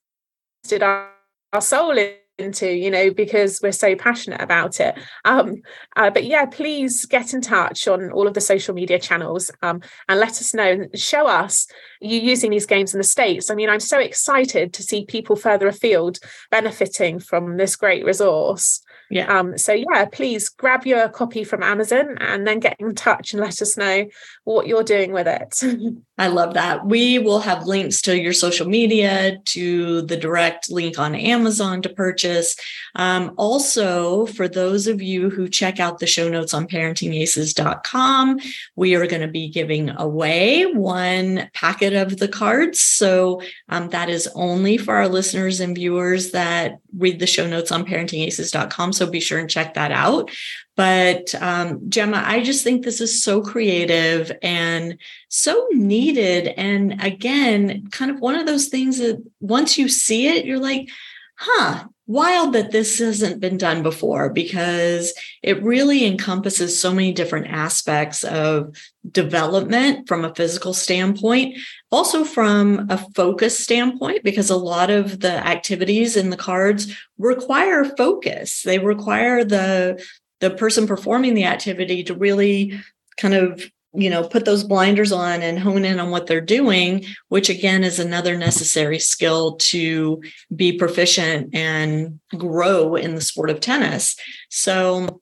our, 0.84 1.10
our 1.52 1.62
soul 1.62 1.98
in 1.98 2.14
into 2.42 2.70
you 2.72 2.92
know 2.92 3.12
because 3.12 3.60
we're 3.62 3.72
so 3.72 3.96
passionate 3.96 4.42
about 4.42 4.80
it. 4.80 4.98
Um 5.26 5.62
uh, 5.96 6.10
but 6.10 6.26
yeah 6.26 6.46
please 6.46 7.06
get 7.06 7.34
in 7.34 7.42
touch 7.42 7.88
on 7.88 8.12
all 8.12 8.28
of 8.28 8.34
the 8.34 8.42
social 8.42 8.74
media 8.74 9.00
channels 9.00 9.52
um 9.62 9.82
and 10.10 10.20
let 10.20 10.30
us 10.30 10.54
know 10.54 10.72
and 10.72 11.00
show 11.00 11.28
us 11.28 11.68
you 12.02 12.20
using 12.20 12.52
these 12.52 12.66
games 12.66 12.94
in 12.94 12.98
the 12.98 13.04
states. 13.04 13.50
I 13.50 13.56
mean 13.56 13.70
i'm 13.70 13.80
so 13.80 14.00
excited 14.00 14.74
to 14.74 14.84
see 14.84 15.06
people 15.06 15.36
further 15.36 15.68
afield 15.68 16.20
benefiting 16.50 17.20
from 17.20 17.58
this 17.58 17.76
great 17.76 18.04
resource 18.04 18.82
yeah. 19.12 19.40
Um, 19.40 19.58
so 19.58 19.74
yeah, 19.74 20.06
please 20.06 20.48
grab 20.48 20.86
your 20.86 21.10
copy 21.10 21.44
from 21.44 21.64
Amazon 21.64 22.18
and 22.22 22.48
then 22.48 22.60
get 22.60 22.78
in 22.80 22.96
touch 22.96 23.34
and 23.34 23.42
let 23.42 23.62
us 23.62 23.76
know 23.76 24.08
what 24.46 24.68
you're 24.68 24.84
doing 24.84 25.12
with 25.12 25.28
it. 25.28 25.62
I 26.18 26.28
love 26.28 26.54
that. 26.54 26.86
We 26.86 27.20
will 27.20 27.40
have 27.40 27.66
links 27.66 28.02
to 28.04 28.18
your 28.18 28.32
social 28.32 28.68
media, 28.68 29.38
to 29.46 30.04
the 30.04 30.16
direct 30.16 30.70
link 30.72 30.98
on 30.98 31.16
Amazon 31.16 31.82
to 31.82 31.90
purchase. 31.90 32.56
Um, 32.96 33.34
also, 33.38 34.28
for 34.28 34.48
those 34.48 34.88
of 34.88 35.02
you 35.02 35.30
who 35.30 35.50
check 35.50 35.80
out 35.80 36.00
the 36.00 36.08
show 36.08 36.30
notes 36.30 36.54
on 36.54 36.68
parentingaces.com, 36.68 38.40
we 38.76 38.96
are 38.96 39.08
going 39.08 39.24
to 39.24 39.28
be 39.28 39.50
giving 39.50 39.90
away 39.90 40.66
one 40.66 41.50
packet 41.54 41.94
of 41.94 42.18
the 42.18 42.28
cards. 42.28 42.80
So 42.80 43.42
um, 43.68 43.90
that 43.90 44.10
is 44.10 44.30
only 44.36 44.78
for 44.78 44.96
our 44.96 45.08
listeners 45.08 45.60
and 45.60 45.76
viewers 45.76 46.32
that 46.32 46.81
read 46.98 47.20
the 47.20 47.28
show 47.28 47.48
notes 47.48 47.72
on 47.72 47.86
parentingaces.com. 47.86 48.94
So 48.94 49.08
be 49.08 49.20
sure 49.20 49.40
and 49.40 49.50
check 49.50 49.74
that 49.76 49.92
out. 49.92 50.32
But 50.76 51.36
um, 51.36 51.90
Gemma, 51.90 52.24
I 52.26 52.42
just 52.42 52.64
think 52.64 52.84
this 52.84 53.02
is 53.02 53.22
so 53.22 53.42
creative 53.42 54.32
and 54.42 54.98
so 55.30 55.68
needed. 55.72 56.48
And 56.58 57.02
again, 57.04 57.88
kind 57.92 58.12
of 58.12 58.20
one 58.20 58.36
of 58.36 58.46
those 58.46 58.68
things 58.68 58.98
that 58.98 59.22
once 59.40 59.78
you 59.78 59.90
see 59.90 60.28
it, 60.28 60.46
you're 60.46 60.60
like, 60.60 60.90
huh, 61.38 61.86
wild 62.08 62.54
that 62.54 62.72
this 62.72 63.00
hasn't 63.00 63.40
been 63.40 63.58
done 63.58 63.84
before 63.84 64.30
because 64.30 65.14
it 65.44 65.62
really 65.64 66.06
encompasses 66.06 66.80
so 66.80 66.94
many 66.94 67.14
different 67.14 67.48
aspects 67.48 68.24
of 68.24 68.76
development 69.10 70.08
from 70.08 70.26
a 70.26 70.36
physical 70.36 70.74
standpoint, 70.74 71.58
also 71.92 72.24
from 72.24 72.88
a 72.90 72.98
focus 73.16 73.58
standpoint, 73.58 74.24
because 74.24 74.50
a 74.50 74.58
lot 74.58 74.90
of 74.90 75.20
the 75.20 75.32
activities 75.48 76.18
in 76.18 76.30
the 76.30 76.38
cards 76.38 76.96
require 77.18 77.86
focus. 77.86 78.64
They 78.64 78.80
require 78.80 79.44
the 79.44 80.04
the 80.42 80.50
person 80.50 80.88
performing 80.88 81.36
the 81.36 81.46
activity 81.46 82.04
to 82.04 82.16
really 82.16 82.80
kind 83.18 83.36
of 83.36 83.72
you 83.94 84.10
know 84.10 84.24
put 84.24 84.46
those 84.46 84.64
blinders 84.64 85.12
on 85.12 85.42
and 85.42 85.60
hone 85.60 85.84
in 85.84 86.00
on 86.00 86.12
what 86.12 86.26
they're 86.26 86.40
doing 86.40 87.06
which 87.28 87.50
again 87.50 87.84
is 87.84 88.00
another 88.00 88.38
necessary 88.38 89.00
skill 89.00 89.56
to 89.58 90.22
be 90.56 90.78
proficient 90.78 91.54
and 91.54 92.20
grow 92.38 92.96
in 92.96 93.16
the 93.16 93.22
sport 93.22 93.50
of 93.50 93.60
tennis. 93.60 94.16
So 94.50 95.22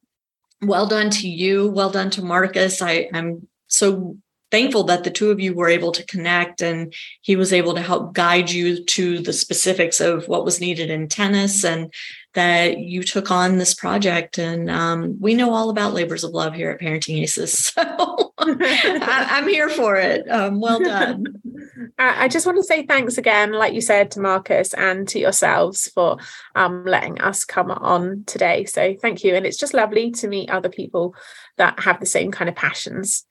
well 0.62 0.88
done 0.88 1.10
to 1.12 1.28
you. 1.28 1.70
Well 1.70 1.90
done 1.90 2.10
to 2.12 2.22
marcus. 2.22 2.82
I, 2.82 3.10
i'm 3.14 3.48
so 3.68 4.18
thankful 4.52 4.84
that 4.86 5.04
the 5.04 5.12
two 5.12 5.30
of 5.30 5.40
you 5.40 5.54
were 5.54 5.70
able 5.70 5.92
to 5.92 6.06
connect 6.06 6.62
and 6.62 6.94
he 7.22 7.36
was 7.36 7.54
able 7.54 7.76
to 7.76 7.82
help 7.82 8.14
guide 8.14 8.50
you 8.50 8.84
to 8.84 9.20
the 9.20 9.34
specifics 9.34 10.00
of 10.00 10.28
what 10.28 10.44
was 10.44 10.60
needed 10.60 10.90
in 10.90 11.08
tennis 11.08 11.64
and 11.64 11.94
that 12.40 12.78
you 12.78 13.04
took 13.04 13.32
on 13.32 13.58
this 13.58 13.74
project. 13.74 14.38
And 14.38 14.72
um, 14.72 15.18
we 15.20 15.34
know 15.34 15.54
all 15.54 15.70
about 15.70 15.94
labors 15.94 16.24
of 16.24 16.32
love 16.32 16.54
here 16.54 16.72
at 16.72 16.80
Parenting 16.80 17.22
Aces. 17.22 17.74
So 18.40 18.56
I, 18.56 19.40
am 19.40 19.50
here 19.50 19.68
for 19.68 19.98
it. 19.98 20.26
Um, 20.32 20.62
well 20.62 20.80
done. 20.80 21.26
I 22.00 22.30
just 22.30 22.46
want 22.46 22.58
to 22.58 22.64
say 22.64 22.86
thanks 22.86 23.18
again, 23.18 23.52
like 23.52 23.74
you 23.74 23.82
said, 23.82 24.12
to 24.12 24.22
Marcus 24.22 24.74
and 24.74 25.06
to 25.10 25.20
yourselves 25.20 25.90
for 25.90 26.18
um, 26.56 26.86
letting 26.86 27.20
us 27.20 27.44
come 27.44 27.70
on 27.70 28.24
today. 28.26 28.64
So 28.64 28.96
thank 28.96 29.26
you. 29.26 29.36
And 29.36 29.46
it's 29.46 29.58
just 29.58 29.74
lovely 29.74 30.12
to 30.12 30.30
meet 30.30 30.50
other 30.50 30.70
people 30.70 31.16
that 31.58 31.82
have 31.82 32.00
the 32.00 32.06
same 32.06 32.32
kind 32.32 32.48
of 32.48 32.56
passions. 32.56 33.26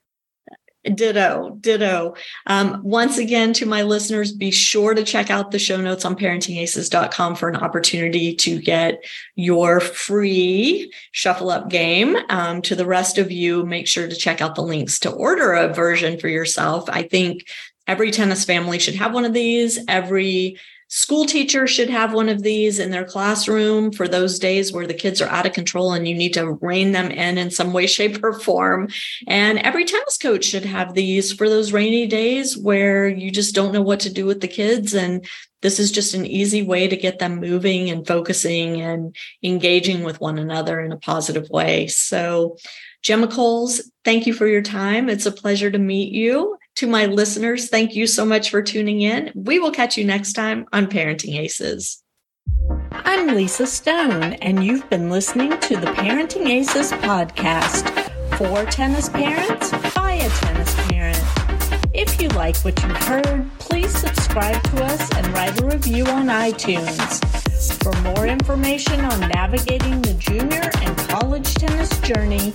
Ditto, 0.84 1.56
ditto. 1.60 2.14
Um, 2.46 2.80
once 2.84 3.18
again, 3.18 3.52
to 3.54 3.66
my 3.66 3.82
listeners, 3.82 4.32
be 4.32 4.52
sure 4.52 4.94
to 4.94 5.02
check 5.02 5.28
out 5.28 5.50
the 5.50 5.58
show 5.58 5.76
notes 5.76 6.04
on 6.04 6.16
parentingaces.com 6.16 7.34
for 7.34 7.48
an 7.48 7.56
opportunity 7.56 8.34
to 8.36 8.60
get 8.60 9.04
your 9.34 9.80
free 9.80 10.92
shuffle 11.10 11.50
up 11.50 11.68
game. 11.68 12.16
Um, 12.30 12.62
to 12.62 12.76
the 12.76 12.86
rest 12.86 13.18
of 13.18 13.32
you, 13.32 13.66
make 13.66 13.88
sure 13.88 14.08
to 14.08 14.16
check 14.16 14.40
out 14.40 14.54
the 14.54 14.62
links 14.62 15.00
to 15.00 15.10
order 15.10 15.52
a 15.52 15.72
version 15.74 16.18
for 16.18 16.28
yourself. 16.28 16.88
I 16.88 17.02
think 17.02 17.48
every 17.88 18.12
tennis 18.12 18.44
family 18.44 18.78
should 18.78 18.94
have 18.94 19.12
one 19.12 19.24
of 19.24 19.32
these. 19.32 19.80
Every 19.88 20.58
School 20.90 21.26
teachers 21.26 21.68
should 21.68 21.90
have 21.90 22.14
one 22.14 22.30
of 22.30 22.42
these 22.42 22.78
in 22.78 22.90
their 22.90 23.04
classroom 23.04 23.92
for 23.92 24.08
those 24.08 24.38
days 24.38 24.72
where 24.72 24.86
the 24.86 24.94
kids 24.94 25.20
are 25.20 25.28
out 25.28 25.44
of 25.44 25.52
control 25.52 25.92
and 25.92 26.08
you 26.08 26.14
need 26.14 26.32
to 26.32 26.54
rein 26.62 26.92
them 26.92 27.10
in 27.10 27.36
in 27.36 27.50
some 27.50 27.74
way, 27.74 27.86
shape, 27.98 28.24
or 28.24 28.38
form. 28.40 28.88
And 29.26 29.58
every 29.58 29.84
tennis 29.84 30.16
coach 30.16 30.44
should 30.44 30.64
have 30.64 30.94
these 30.94 31.32
for 31.32 31.48
those 31.48 31.72
rainy 31.72 32.06
days 32.06 32.56
where 32.56 33.06
you 33.06 33.30
just 33.30 33.54
don't 33.54 33.72
know 33.72 33.82
what 33.82 34.00
to 34.00 34.12
do 34.12 34.24
with 34.24 34.40
the 34.40 34.48
kids. 34.48 34.94
And 34.94 35.26
this 35.60 35.78
is 35.78 35.92
just 35.92 36.14
an 36.14 36.24
easy 36.24 36.62
way 36.62 36.88
to 36.88 36.96
get 36.96 37.18
them 37.18 37.40
moving 37.40 37.90
and 37.90 38.06
focusing 38.06 38.80
and 38.80 39.14
engaging 39.42 40.04
with 40.04 40.20
one 40.20 40.38
another 40.38 40.80
in 40.80 40.92
a 40.92 40.98
positive 40.98 41.50
way. 41.50 41.86
So, 41.88 42.56
Gemma 43.02 43.28
Coles, 43.28 43.90
thank 44.04 44.26
you 44.26 44.32
for 44.32 44.46
your 44.46 44.62
time. 44.62 45.08
It's 45.08 45.26
a 45.26 45.32
pleasure 45.32 45.70
to 45.70 45.78
meet 45.78 46.12
you. 46.12 46.57
To 46.78 46.86
my 46.86 47.06
listeners, 47.06 47.70
thank 47.70 47.96
you 47.96 48.06
so 48.06 48.24
much 48.24 48.50
for 48.50 48.62
tuning 48.62 49.00
in. 49.00 49.32
We 49.34 49.58
will 49.58 49.72
catch 49.72 49.98
you 49.98 50.04
next 50.04 50.34
time 50.34 50.64
on 50.72 50.86
Parenting 50.86 51.36
Aces. 51.36 52.04
I'm 52.92 53.34
Lisa 53.34 53.66
Stone, 53.66 54.34
and 54.34 54.62
you've 54.62 54.88
been 54.88 55.10
listening 55.10 55.58
to 55.58 55.76
the 55.76 55.88
Parenting 55.88 56.48
Aces 56.48 56.92
podcast 56.92 57.82
for 58.36 58.64
tennis 58.70 59.08
parents 59.08 59.72
by 59.92 60.12
a 60.12 60.28
tennis 60.28 60.72
parent. 60.88 61.20
If 61.94 62.22
you 62.22 62.28
like 62.28 62.56
what 62.58 62.80
you've 62.80 62.96
heard, 62.98 63.50
please 63.58 63.92
subscribe 63.92 64.62
to 64.62 64.84
us 64.84 65.16
and 65.16 65.26
write 65.34 65.60
a 65.60 65.66
review 65.66 66.04
on 66.04 66.26
iTunes. 66.26 67.24
For 67.82 67.92
more 68.02 68.28
information 68.28 69.00
on 69.00 69.18
navigating 69.30 70.00
the 70.02 70.14
junior 70.14 70.70
and 70.80 70.96
college 71.08 71.52
tennis 71.54 71.98
journey, 72.02 72.54